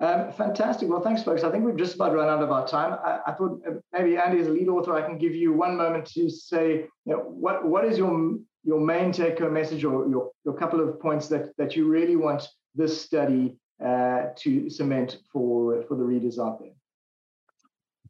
Um, 0.00 0.32
fantastic. 0.32 0.88
Well, 0.88 1.02
thanks, 1.02 1.22
folks. 1.22 1.44
I 1.44 1.50
think 1.50 1.64
we've 1.64 1.76
just 1.76 1.94
about 1.94 2.14
run 2.14 2.28
out 2.28 2.42
of 2.42 2.50
our 2.50 2.66
time. 2.66 2.98
I, 3.04 3.20
I, 3.26 3.32
thought 3.32 3.60
uh, 3.68 3.72
maybe 3.92 4.16
Andy, 4.16 4.40
as 4.40 4.46
a 4.46 4.50
lead 4.50 4.68
author, 4.68 4.94
I 4.94 5.02
can 5.02 5.18
give 5.18 5.34
you 5.34 5.52
one 5.52 5.76
moment 5.76 6.06
to 6.12 6.30
say, 6.30 6.86
you 7.04 7.12
know, 7.12 7.18
what 7.18 7.66
what 7.66 7.84
is 7.84 7.98
your 7.98 8.38
your 8.62 8.80
main 8.80 9.10
take-home 9.12 9.52
message 9.52 9.84
or 9.84 10.08
your 10.08 10.30
your 10.44 10.54
couple 10.54 10.80
of 10.80 11.00
points 11.00 11.28
that 11.28 11.56
that 11.58 11.76
you 11.76 11.88
really 11.88 12.16
want 12.16 12.48
this 12.74 13.00
study 13.00 13.56
uh, 13.84 14.28
to 14.36 14.68
cement 14.68 15.18
for, 15.32 15.82
for 15.84 15.96
the 15.96 16.04
readers 16.04 16.38
out 16.38 16.60
there? 16.60 16.72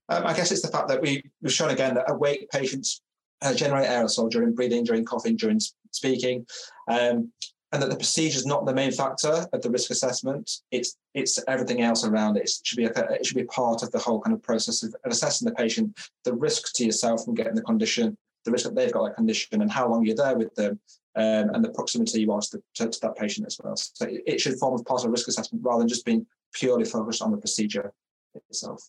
Um, 0.09 0.27
I 0.27 0.35
guess 0.35 0.51
it's 0.51 0.63
the 0.63 0.69
fact 0.69 0.89
that 0.89 1.01
we, 1.01 1.23
we've 1.41 1.53
shown 1.53 1.71
again 1.71 1.95
that 1.95 2.11
awake 2.11 2.49
patients 2.51 3.01
uh, 3.43 3.55
generate 3.55 3.89
aerosol 3.89 4.31
during 4.31 4.55
breathing, 4.55 4.85
during 4.85 5.05
coughing, 5.05 5.37
during 5.37 5.61
speaking, 5.93 6.47
um, 6.89 7.33
and 7.73 7.81
that 7.81 7.91
the 7.91 7.97
procedure 7.97 8.37
is 8.37 8.45
not 8.45 8.67
the 8.67 8.75
main 8.75 8.91
factor 8.91 9.47
of 9.53 9.63
the 9.63 9.71
risk 9.71 9.91
assessment. 9.91 10.51
It's 10.73 10.97
it's 11.15 11.39
everything 11.47 11.83
else 11.83 12.05
around 12.05 12.37
it. 12.37 12.43
It 12.43 12.51
should 12.65 12.77
be 12.77 12.87
a, 12.87 12.91
it 13.13 13.25
should 13.25 13.37
be 13.37 13.45
part 13.45 13.83
of 13.85 13.93
the 13.93 13.99
whole 13.99 14.21
kind 14.21 14.35
of 14.35 14.43
process 14.43 14.83
of, 14.83 14.95
of 15.05 15.13
assessing 15.13 15.49
the 15.49 15.55
patient, 15.55 15.97
the 16.25 16.35
risk 16.35 16.75
to 16.75 16.85
yourself 16.85 17.25
from 17.25 17.35
getting 17.35 17.55
the 17.55 17.63
condition, 17.63 18.17
the 18.45 18.51
risk 18.51 18.65
that 18.65 18.75
they've 18.75 18.93
got 18.93 19.05
that 19.05 19.17
condition, 19.17 19.63
and 19.63 19.71
how 19.71 19.89
long 19.89 20.05
you're 20.05 20.17
there 20.17 20.37
with 20.37 20.53
them, 20.57 20.81
um, 21.17 21.51
and 21.55 21.65
the 21.65 21.71
proximity 21.71 22.21
you 22.21 22.29
want 22.29 22.45
to, 22.45 22.63
to, 22.75 22.89
to, 22.89 23.01
that 23.03 23.17
patient 23.17 23.47
as 23.47 23.59
well. 23.63 23.77
So 23.77 24.07
it 24.09 24.41
should 24.41 24.59
form 24.59 24.75
as 24.75 24.83
part 24.83 25.03
of 25.03 25.09
a 25.09 25.11
risk 25.11 25.29
assessment 25.29 25.65
rather 25.65 25.81
than 25.81 25.89
just 25.89 26.05
being 26.05 26.27
purely 26.53 26.85
focused 26.85 27.23
on 27.23 27.31
the 27.31 27.37
procedure 27.37 27.93
itself. 28.35 28.89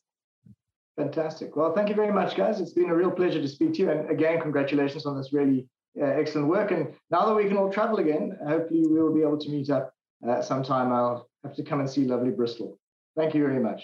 Fantastic. 0.97 1.55
Well, 1.55 1.73
thank 1.73 1.89
you 1.89 1.95
very 1.95 2.11
much, 2.11 2.35
guys. 2.35 2.59
It's 2.59 2.73
been 2.73 2.89
a 2.89 2.95
real 2.95 3.11
pleasure 3.11 3.41
to 3.41 3.47
speak 3.47 3.73
to 3.73 3.79
you. 3.79 3.91
And 3.91 4.09
again, 4.09 4.39
congratulations 4.41 5.05
on 5.05 5.17
this 5.17 5.33
really 5.33 5.67
uh, 5.99 6.05
excellent 6.05 6.47
work. 6.47 6.71
And 6.71 6.93
now 7.09 7.25
that 7.25 7.33
we 7.33 7.47
can 7.47 7.57
all 7.57 7.71
travel 7.71 7.97
again, 7.97 8.37
hopefully 8.47 8.83
we'll 8.85 9.13
be 9.13 9.21
able 9.21 9.39
to 9.39 9.49
meet 9.49 9.69
up 9.69 9.93
uh, 10.27 10.41
sometime. 10.41 10.91
I'll 10.91 11.27
have 11.43 11.55
to 11.55 11.63
come 11.63 11.79
and 11.79 11.89
see 11.89 12.05
lovely 12.05 12.31
Bristol. 12.31 12.77
Thank 13.15 13.33
you 13.33 13.41
very 13.41 13.59
much. 13.59 13.81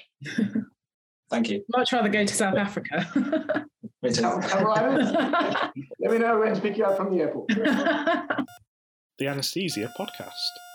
thank 1.30 1.50
you. 1.50 1.63
Much 1.69 1.91
rather 1.91 2.10
go 2.10 2.26
to 2.26 2.34
South 2.34 2.56
Africa. 2.56 3.65
Me 4.08 4.13
too. 4.13 4.22
Let 6.00 6.12
me 6.12 6.17
know 6.20 6.39
when 6.39 6.56
to 6.56 6.62
pick 6.62 6.78
you 6.78 6.86
up 6.86 6.98
from 6.98 7.15
the 7.15 7.24
airport. 7.24 7.48
the 9.20 9.28
Anesthesia 9.28 9.91
Podcast. 10.00 10.66